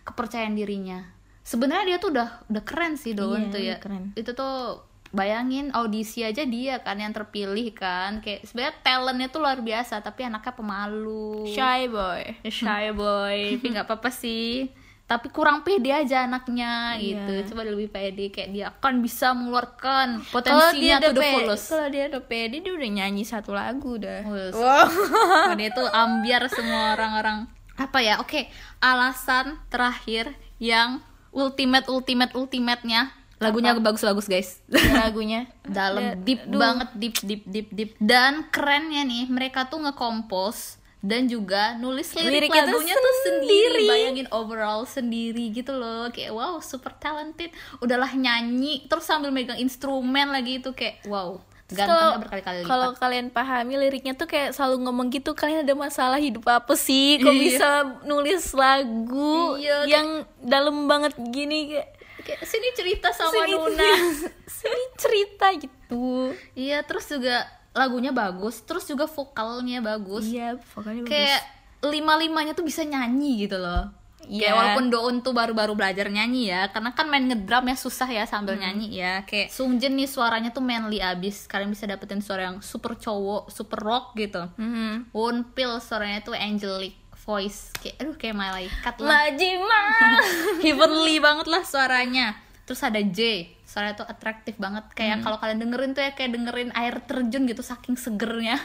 kepercayaan 0.08 0.56
dirinya. 0.56 1.13
Sebenarnya 1.44 1.84
dia 1.86 1.98
tuh 1.98 2.10
udah 2.10 2.48
udah 2.48 2.62
keren 2.62 2.96
sih 2.96 3.12
Iya, 3.12 3.20
Doon 3.20 3.42
tuh 3.48 3.60
ya. 3.60 3.76
keren. 3.76 4.10
Itu 4.14 4.32
tuh 4.32 4.80
bayangin 5.10 5.70
audisi 5.70 6.20
aja 6.20 6.42
dia 6.42 6.80
kan 6.80 6.96
yang 6.96 7.12
terpilih 7.12 7.70
kan. 7.70 8.18
Kayak 8.18 8.44
sebenarnya 8.44 8.74
talentnya 8.80 9.28
tuh 9.28 9.40
luar 9.40 9.60
biasa 9.60 10.00
tapi 10.00 10.24
anaknya 10.24 10.52
pemalu. 10.52 11.44
Shy 11.46 11.86
boy. 11.86 12.22
Ya, 12.40 12.50
shy 12.50 12.86
boy, 12.90 13.38
tapi 13.54 13.66
nggak 13.70 13.84
apa-apa 13.84 14.10
sih. 14.10 14.72
Tapi 15.04 15.28
kurang 15.28 15.60
pede 15.60 15.92
aja 15.92 16.24
anaknya 16.24 16.96
Iya. 16.96 17.28
gitu. 17.28 17.52
Coba 17.52 17.68
lebih 17.68 17.86
pede 17.88 18.32
kayak 18.32 18.50
dia 18.50 18.64
akan 18.70 18.98
bisa 18.98 19.30
mengeluarkan 19.30 20.24
potensinya 20.26 20.96
udah 20.98 21.12
the 21.12 21.20
pe- 21.20 21.32
fullest. 21.38 21.68
kalau 21.68 21.88
dia 21.88 22.04
udah 22.08 22.22
pede 22.24 22.56
dia 22.58 22.72
udah 22.72 22.90
nyanyi 22.90 23.22
satu 23.22 23.52
lagu 23.52 24.00
dah. 24.00 24.24
Wes. 24.24 24.56
Wow. 24.56 24.88
Wah, 25.44 25.52
dia 25.52 25.68
tuh 25.70 25.84
ambiar 25.84 26.48
semua 26.48 26.96
orang-orang 26.96 27.44
apa 27.74 27.98
ya 27.98 28.16
oke 28.16 28.46
alasan 28.78 29.58
terakhir 29.66 30.30
yang 30.56 31.04
ultimate 31.34 31.86
ultimate 31.90 32.32
ultimate-nya. 32.32 33.10
Lagunya 33.42 33.76
bagus-bagus 33.76 34.30
guys. 34.30 34.62
Ya, 34.70 35.04
lagunya. 35.10 35.50
dalam 35.66 36.00
Da- 36.00 36.16
deep 36.16 36.46
duh. 36.48 36.56
banget 36.62 36.88
deep 36.96 37.16
deep 37.20 37.42
deep 37.44 37.68
deep. 37.74 37.90
Dan 37.98 38.48
kerennya 38.48 39.02
nih 39.04 39.26
mereka 39.28 39.66
tuh 39.66 39.82
ngekompos 39.82 40.78
dan 41.04 41.28
juga 41.28 41.76
nulis 41.76 42.08
lirik 42.16 42.48
tuh 42.48 42.56
lagunya 42.56 42.96
tuh 42.96 43.14
sendiri. 43.28 43.84
sendiri. 43.84 43.84
bayangin 43.90 44.28
overall 44.32 44.88
sendiri 44.88 45.52
gitu 45.52 45.76
loh. 45.76 46.08
Kayak 46.08 46.32
wow 46.32 46.56
super 46.64 46.96
talented. 46.96 47.52
Udahlah 47.84 48.14
nyanyi 48.16 48.88
terus 48.88 49.04
sambil 49.04 49.28
megang 49.28 49.60
instrumen 49.60 50.32
lagi 50.32 50.64
itu 50.64 50.72
kayak 50.72 51.04
wow 51.04 51.36
gantengnya 51.66 51.88
kalau- 51.88 52.20
berkali-kali 52.20 52.56
lipat 52.60 52.68
Kalau 52.68 52.88
kalian 52.94 53.26
pahami 53.28 53.74
liriknya 53.78 54.12
tuh 54.12 54.24
kayak 54.24 54.52
selalu 54.52 54.84
ngomong 54.84 55.08
gitu 55.08 55.32
kalian 55.32 55.62
ada 55.62 55.72
masalah 55.72 56.18
hidup 56.18 56.44
apa 56.46 56.74
sih? 56.74 57.16
Kok 57.18 57.28
Iya. 57.28 57.40
bisa 57.40 57.68
nulis 58.04 58.44
lagu 58.52 59.56
Iya, 59.56 59.88
yang 59.88 60.08
dalam 60.38 60.84
banget 60.84 61.16
gini 61.18 61.72
kayak 61.72 61.88
kayak 62.20 62.40
sini 62.42 62.68
cerita 62.72 63.08
sama 63.10 63.32
sini, 63.34 63.52
Nuna 63.52 63.84
sini 64.60 64.84
cerita 64.94 65.46
gitu. 65.54 66.32
Iya, 66.52 66.80
terus 66.80 67.04
juga 67.06 67.44
lagunya 67.72 68.10
bagus, 68.10 68.60
terus 68.60 68.84
juga 68.84 69.04
vokalnya 69.04 69.80
bagus. 69.80 70.24
Iya, 70.24 70.56
vokalnya 70.70 71.04
Kayak 71.04 71.42
lima-limanya 71.82 72.52
tuh 72.52 72.62
bisa 72.62 72.80
nyanyi 72.80 73.44
gitu 73.44 73.56
loh. 73.56 73.88
Iya. 74.26 74.40
Kayak 74.42 74.54
walaupun 74.54 74.84
Doon 74.86 75.14
tuh 75.20 75.30
baru-baru 75.30 75.72
belajar 75.72 76.06
nyanyi 76.06 76.48
ya, 76.48 76.68
karena 76.68 76.90
kan 76.90 77.06
main 77.06 77.24
ngedrum 77.24 77.64
ya 77.64 77.74
susah 77.74 78.06
ya 78.06 78.24
sambil 78.24 78.54
Hmm. 78.54 78.62
nyanyi 78.64 78.88
ya. 78.94 79.14
Kayak 79.22 79.48
Sungjin 79.48 79.94
nih 79.94 80.06
suaranya 80.06 80.48
tuh 80.48 80.60
manly 80.60 80.98
abis. 80.98 81.44
Kalian 81.44 81.68
bisa 81.68 81.84
dapetin 81.84 82.18
suara 82.18 82.48
yang 82.48 82.58
super 82.58 82.94
cowok, 82.94 83.48
super 83.48 83.78
rock 83.78 84.14
gitu. 84.14 84.48
Mhm. 84.54 85.10
Wonpil 85.10 85.78
suaranya 85.78 86.20
tuh 86.20 86.32
angelic 86.32 86.96
voice. 87.20 87.72
Kayak 87.74 87.96
aduh 87.98 88.14
kayak 88.14 88.36
malaikat 88.36 88.94
lah. 88.98 89.08
Majima. 89.26 89.82
heavenly 90.64 91.16
banget 91.18 91.46
lah 91.46 91.62
suaranya 91.62 92.36
terus 92.62 92.80
ada 92.80 92.96
J 92.96 93.44
suaranya 93.62 93.92
tuh 93.94 94.08
atraktif 94.08 94.56
banget 94.56 94.88
kayak 94.92 95.20
Hmm. 95.20 95.22
kalau 95.22 95.36
kalian 95.36 95.60
dengerin 95.60 95.92
tuh 95.92 96.00
ya 96.00 96.12
kayak 96.12 96.32
dengerin 96.32 96.72
air 96.72 96.96
terjun 97.02 97.44
gitu 97.44 97.60
saking 97.60 97.92
segernya 97.94 98.56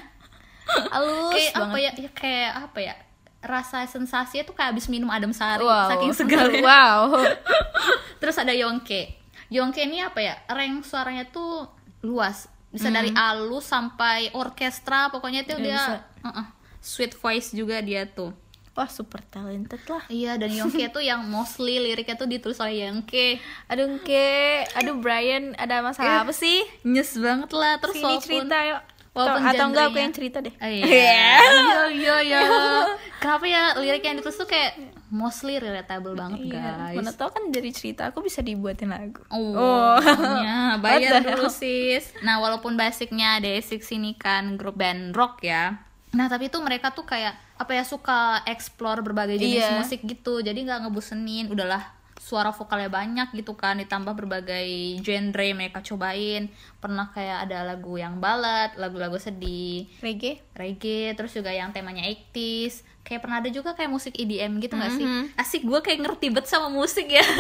Halus 0.88 1.34
kayak 1.34 1.52
apa 1.52 1.63
banget. 1.67 1.82
ya, 1.82 1.91
ya 2.00 2.10
kayak 2.13 2.52
apa 2.62 2.80
ya 2.80 2.95
rasa 3.39 3.88
sensasinya 3.88 4.43
tuh 4.43 4.52
kayak 4.52 4.75
abis 4.75 4.88
minum 4.88 5.08
adem 5.08 5.32
sari 5.32 5.63
Wow. 5.63 5.88
saking 5.88 6.13
segernya 6.13 6.60
Wow. 6.67 7.23
terus 8.21 8.36
ada 8.36 8.52
Yongke 8.52 9.15
Yongke 9.47 9.82
ini 9.82 9.99
apa 9.99 10.19
ya 10.19 10.36
rank 10.45 10.84
suaranya 10.84 11.25
tuh 11.25 11.65
luas 12.02 12.47
bisa 12.69 12.88
dari 12.88 13.10
alus 13.10 13.65
sampai 13.65 14.30
orkestra 14.32 15.10
pokoknya 15.10 15.41
itu. 15.41 15.58
Ya, 15.58 15.60
dia 15.60 15.73
bisa. 15.73 15.95
uh-uh, 16.21 16.45
sweet 16.80 17.13
voice 17.13 17.49
juga 17.49 17.82
dia 17.82 18.06
tuh 18.06 18.30
Wah, 18.69 18.88
super 18.88 19.19
talented 19.28 19.84
lah. 19.91 20.08
Iya 20.08 20.39
dan 20.39 20.54
Yongke 20.56 20.88
tuh 20.88 21.04
yang 21.04 21.28
mostly 21.28 21.82
liriknya 21.82 22.15
tuh 22.15 22.30
ditulis 22.30 22.56
oleh 22.60 22.88
Yongke 22.88 23.36
Aduh, 23.67 23.99
Ke, 23.99 24.63
aduh 24.71 24.95
Brian, 24.95 25.52
ada 25.60 25.84
masalah 25.84 26.23
apa 26.23 26.32
sih? 26.32 26.63
Nyes 26.88 27.12
banget 27.19 27.52
lah 27.52 27.75
terus 27.75 27.99
Sini 27.99 28.06
walaupun 28.08 28.23
cerita 28.23 28.58
yuk. 28.63 28.82
Walaupun 29.19 29.43
atau 29.43 29.65
enggak 29.67 29.86
aku 29.86 29.99
yang 29.99 30.13
cerita 30.13 30.38
deh. 30.39 30.53
Oh, 30.53 30.65
iya. 30.65 30.88
Iya 30.88 31.82
iya 31.91 32.15
iya. 32.21 32.39
Kenapa 33.21 33.45
ya 33.45 33.75
lirik 33.75 33.99
yang 34.01 34.15
ditulis 34.15 34.34
tuh 34.34 34.47
kayak 34.47 34.79
mostly 35.10 35.58
relatable 35.58 36.15
banget 36.15 36.39
Iya, 36.47 36.55
guys 36.55 36.95
Mana 36.95 37.12
tau 37.12 37.27
kan 37.27 37.51
dari 37.51 37.67
cerita 37.69 38.08
aku 38.08 38.23
bisa 38.23 38.39
dibuatin 38.39 38.88
lagu. 38.88 39.19
Oh, 39.27 39.99
makanya 39.99 40.77
bayar 40.84 41.19
What 41.19 41.27
the 41.27 41.32
dulu 41.36 41.49
sis. 41.49 42.15
Nah, 42.21 42.39
walaupun 42.39 42.73
basicnya 42.73 43.38
Day6 43.38 43.84
ini 43.91 44.15
kan 44.15 44.55
grup 44.55 44.79
band 44.79 45.12
rock 45.12 45.43
ya. 45.43 45.84
Nah, 46.10 46.25
tapi 46.25 46.47
itu 46.47 46.58
mereka 46.58 46.89
tuh 46.89 47.03
kayak 47.03 47.36
apa 47.53 47.71
ya 47.71 47.84
suka 47.84 48.41
explore 48.45 49.03
berbagai 49.03 49.36
jenis 49.36 49.62
Iya. 49.62 49.75
musik 49.77 49.99
gitu. 50.01 50.39
Jadi 50.39 50.63
nggak 50.63 50.88
ngebosenin. 50.88 51.51
Udahlah 51.51 51.98
suara 52.19 52.51
vokalnya 52.51 52.91
banyak 52.91 53.32
gitu 53.34 53.55
kan 53.55 53.79
ditambah 53.79 54.12
berbagai 54.13 54.99
genre 54.99 55.47
mereka 55.55 55.79
cobain 55.79 56.51
pernah 56.77 57.08
kayak 57.10 57.47
ada 57.47 57.63
lagu 57.65 57.95
yang 57.95 58.19
ballad 58.19 58.75
lagu-lagu 58.75 59.15
sedih 59.15 59.88
Reggae? 59.99 60.43
reggae 60.51 61.15
terus 61.15 61.32
juga 61.32 61.49
yang 61.49 61.71
temanya 61.71 62.03
80s 62.03 62.84
kayak 63.01 63.23
pernah 63.23 63.39
ada 63.39 63.47
juga 63.47 63.71
kayak 63.71 63.89
musik 63.89 64.13
EDM 64.13 64.60
gitu 64.60 64.75
nggak 64.75 64.93
sih 64.93 65.01
Mhm. 65.01 65.23
asik 65.34 65.63
gue 65.63 65.79
kayak 65.79 65.99
ngerti 66.03 66.27
bet 66.29 66.45
sama 66.45 66.67
musik 66.67 67.08
ya 67.08 67.23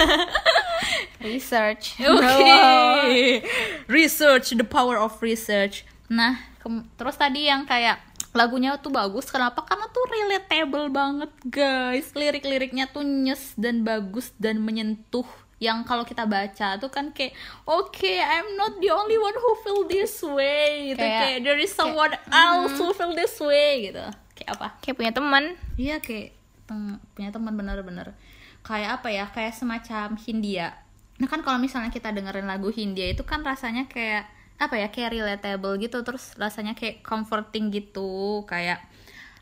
Research. 1.19 1.99
Oke. 1.99 3.43
Research, 3.85 4.55
the 4.55 4.63
power 4.63 4.95
of 4.95 5.19
research. 5.19 5.83
Nah, 6.07 6.39
terus 6.95 7.15
tadi 7.15 7.45
yang 7.45 7.67
kayak 7.67 7.99
lagunya 8.31 8.77
tuh 8.77 8.89
bagus. 8.89 9.27
Kenapa? 9.27 9.63
Karena 9.63 9.85
tuh 9.87 10.05
relatable 10.05 10.87
banget, 10.89 11.31
guys. 11.43 12.13
Lirik-liriknya 12.13 12.87
tuh 12.87 13.01
nyes 13.01 13.53
dan 13.55 13.81
bagus 13.81 14.31
dan 14.37 14.59
menyentuh. 14.59 15.25
Yang 15.59 15.83
kalau 15.83 16.03
kita 16.03 16.23
baca 16.23 16.79
tuh 16.79 16.87
kan 16.87 17.11
kayak, 17.11 17.35
oke, 17.63 17.99
I'm 18.07 18.55
not 18.55 18.79
the 18.79 18.89
only 18.89 19.15
one 19.15 19.35
who 19.35 19.51
feel 19.59 19.83
this 19.85 20.21
way. 20.21 20.93
Gitu. 20.93 21.03
Kayak- 21.03 21.19
Kayak, 21.19 21.39
there 21.43 21.59
is 21.59 21.71
someone 21.71 22.15
else 22.29 22.77
who 22.77 22.93
feel 22.93 23.11
this 23.11 23.35
way 23.39 23.91
gitu. 23.91 24.05
Kayak 24.33 24.49
apa? 24.55 24.67
Kayak 24.79 24.95
punya 24.95 25.11
teman. 25.11 25.43
Iya 25.75 25.99
kayak 25.99 26.31
tem- 26.63 27.01
punya 27.11 27.29
teman 27.29 27.53
bener-bener 27.53 28.13
kayak 28.59 29.01
apa 29.01 29.07
ya 29.09 29.25
kayak 29.25 29.51
semacam 29.51 30.13
Hindia. 30.15 30.75
Nah 31.17 31.25
kan 31.25 31.41
kalau 31.41 31.57
misalnya 31.57 31.89
kita 31.89 32.11
dengerin 32.11 32.45
lagu 32.45 32.69
Hindia 32.69 33.09
itu 33.09 33.23
kan 33.23 33.41
rasanya 33.41 33.87
kayak 33.87 34.27
apa 34.59 34.75
ya 34.75 34.87
kayak 34.87 35.15
relatable 35.15 35.79
gitu 35.79 36.03
terus 36.03 36.35
rasanya 36.35 36.75
kayak 36.75 36.99
comforting 36.99 37.71
gitu 37.71 38.43
kayak 38.43 38.83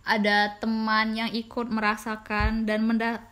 ada 0.07 0.55
teman 0.55 1.11
yang 1.11 1.27
ikut 1.27 1.67
merasakan 1.67 2.63
dan 2.63 2.79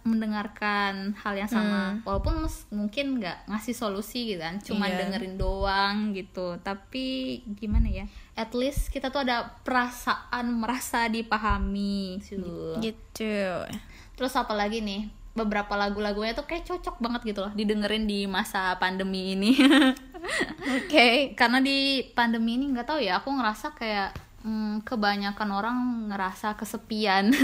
mendengarkan 0.03 1.15
hal 1.15 1.33
yang 1.33 1.47
sama 1.47 2.03
walaupun 2.03 2.43
mus- 2.43 2.67
mungkin 2.67 3.15
nggak 3.15 3.47
ngasih 3.47 3.71
solusi 3.71 4.27
gitu 4.27 4.43
kan 4.43 4.59
cuman 4.59 4.89
Iya. 4.89 4.97
dengerin 5.07 5.35
doang 5.35 5.95
gitu 6.11 6.59
tapi 6.59 7.39
gimana 7.55 7.87
ya 7.87 8.05
at 8.35 8.51
least 8.51 8.91
kita 8.91 9.07
tuh 9.07 9.23
ada 9.23 9.55
perasaan 9.63 10.51
merasa 10.51 11.07
dipahami 11.07 12.19
Tuh. 12.19 12.75
Gitu. 12.81 13.39
Terus 14.15 14.31
apa 14.33 14.51
lagi 14.51 14.79
nih? 14.79 15.07
Beberapa 15.35 15.75
lagu-lagunya 15.75 16.31
tuh 16.31 16.47
kayak 16.47 16.63
cocok 16.63 17.03
banget 17.03 17.35
gitu 17.35 17.43
loh 17.43 17.51
didengerin 17.51 18.07
di 18.07 18.23
masa 18.25 18.73
pandemi 18.79 19.35
ini. 19.35 19.51
Oke. 20.79 21.35
Karena 21.35 21.59
di 21.59 22.07
pandemi 22.15 22.55
ini 22.55 22.71
nggak 22.71 22.87
tahu 22.87 22.99
ya, 23.03 23.19
aku 23.19 23.29
ngerasa 23.35 23.75
kayak 23.75 24.15
mm, 24.47 24.87
kebanyakan 24.87 25.49
orang 25.51 25.77
ngerasa 26.09 26.55
kesepian 26.55 27.35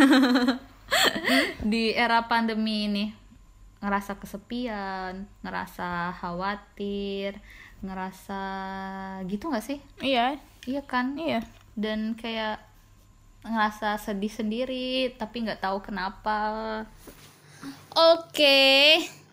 di 1.72 1.92
era 1.92 2.26
pandemi 2.32 2.88
ini. 2.88 3.06
Ngerasa 3.84 4.16
kesepian, 4.16 5.28
ngerasa 5.44 6.16
khawatir, 6.16 7.44
ngerasa 7.84 8.42
gitu 9.28 9.52
nggak 9.52 9.66
sih? 9.68 9.84
Iya. 10.00 10.40
Iya 10.64 10.82
kan? 10.88 11.20
Iya. 11.20 11.44
dan 11.72 12.20
kayak 12.20 12.60
ngerasa 13.42 13.98
sedih 13.98 14.30
sendiri 14.30 15.18
tapi 15.18 15.42
nggak 15.42 15.66
tahu 15.66 15.82
kenapa 15.82 16.38
oke 17.96 18.62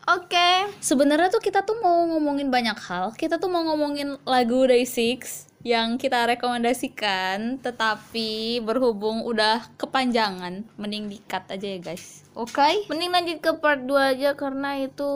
Oke. 0.08 0.72
sebenarnya 0.80 1.28
tuh 1.28 1.44
kita 1.44 1.60
tuh 1.68 1.76
mau 1.84 2.08
ngomongin 2.08 2.48
banyak 2.48 2.80
hal 2.88 3.12
kita 3.12 3.36
tuh 3.36 3.52
mau 3.52 3.60
ngomongin 3.60 4.16
lagu 4.24 4.64
Day 4.64 4.88
Six 4.88 5.44
yang 5.60 6.00
kita 6.00 6.24
rekomendasikan 6.24 7.60
tetapi 7.60 8.64
berhubung 8.64 9.20
udah 9.28 9.68
kepanjangan 9.76 10.64
mending 10.80 11.12
di 11.12 11.20
cut 11.28 11.44
aja 11.52 11.76
ya 11.76 11.78
guys 11.82 12.24
oke 12.32 12.88
Mending 12.88 13.12
lanjut 13.12 13.38
ke 13.44 13.52
part 13.60 13.84
2 13.84 14.16
aja 14.16 14.30
karena 14.32 14.80
itu 14.80 15.12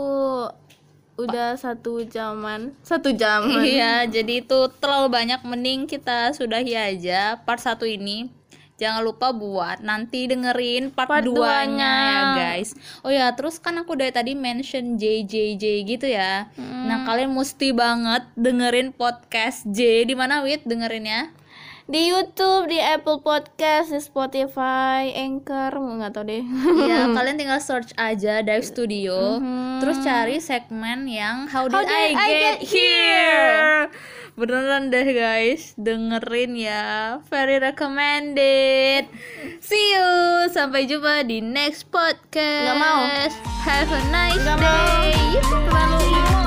udah 1.12 1.55
satu 1.61 2.03
jaman. 2.09 2.72
Satu 2.81 3.12
jaman. 3.12 3.62
Iya, 3.62 4.09
jadi 4.09 4.42
itu 4.42 4.59
terlalu 4.81 5.12
banyak 5.12 5.40
mending 5.44 5.85
kita 5.85 6.33
sudahi 6.33 6.75
aja 6.75 7.38
part 7.44 7.61
satu 7.61 7.85
ini. 7.85 8.33
Jangan 8.83 9.07
lupa 9.07 9.31
buat 9.31 9.79
nanti 9.79 10.27
dengerin 10.27 10.90
part, 10.90 11.07
Part 11.07 11.23
2-nya 11.23 11.38
duanya. 11.38 11.95
ya 12.03 12.23
guys. 12.35 12.75
Oh 13.07 13.14
ya, 13.14 13.31
terus 13.31 13.62
kan 13.62 13.79
aku 13.79 13.95
dari 13.95 14.11
tadi 14.11 14.35
mention 14.35 14.99
JJJ 14.99 15.64
gitu 15.87 16.11
ya. 16.11 16.51
Nah, 16.59 17.07
kalian 17.07 17.31
mesti 17.31 17.71
banget 17.71 18.27
dengerin 18.35 18.90
podcast 18.90 19.62
J 19.71 20.03
di 20.03 20.18
mana 20.18 20.42
Wit 20.42 20.66
dengerinnya? 20.66 21.31
Di 21.92 22.09
YouTube, 22.09 22.72
di 22.72 22.81
Apple 22.81 23.20
Podcast, 23.20 23.92
di 23.92 24.00
Spotify, 24.00 25.12
Anchor, 25.12 25.76
nggak 25.76 26.16
tahu 26.16 26.24
deh. 26.24 26.40
ya, 26.88 27.05
kalian 27.20 27.37
tinggal 27.37 27.61
search 27.61 27.92
aja 28.00 28.40
Dive 28.40 28.64
Studio, 28.64 29.37
terus 29.76 30.00
cari 30.00 30.40
segmen 30.40 31.05
yang 31.05 31.52
How 31.52 31.68
Did, 31.68 31.76
How 31.76 31.85
did 31.85 31.92
I, 31.92 32.16
I 32.16 32.28
Get, 32.33 32.40
Get 32.40 32.61
Here? 32.64 33.76
Beneran 34.40 34.88
deh 34.88 35.05
guys, 35.12 35.76
dengerin 35.76 36.57
ya. 36.57 37.20
Very 37.28 37.61
recommended. 37.61 39.12
See 39.61 39.92
you, 39.92 40.48
sampai 40.48 40.88
jumpa 40.88 41.28
di 41.28 41.44
next 41.44 41.92
podcast. 41.92 42.72
Nggak 42.72 42.81
mau. 42.81 43.00
Have 43.68 43.92
a 43.92 44.00
nice 44.09 44.40
mau. 44.40 44.57
day. 44.57 45.12
Terlalu 45.44 46.41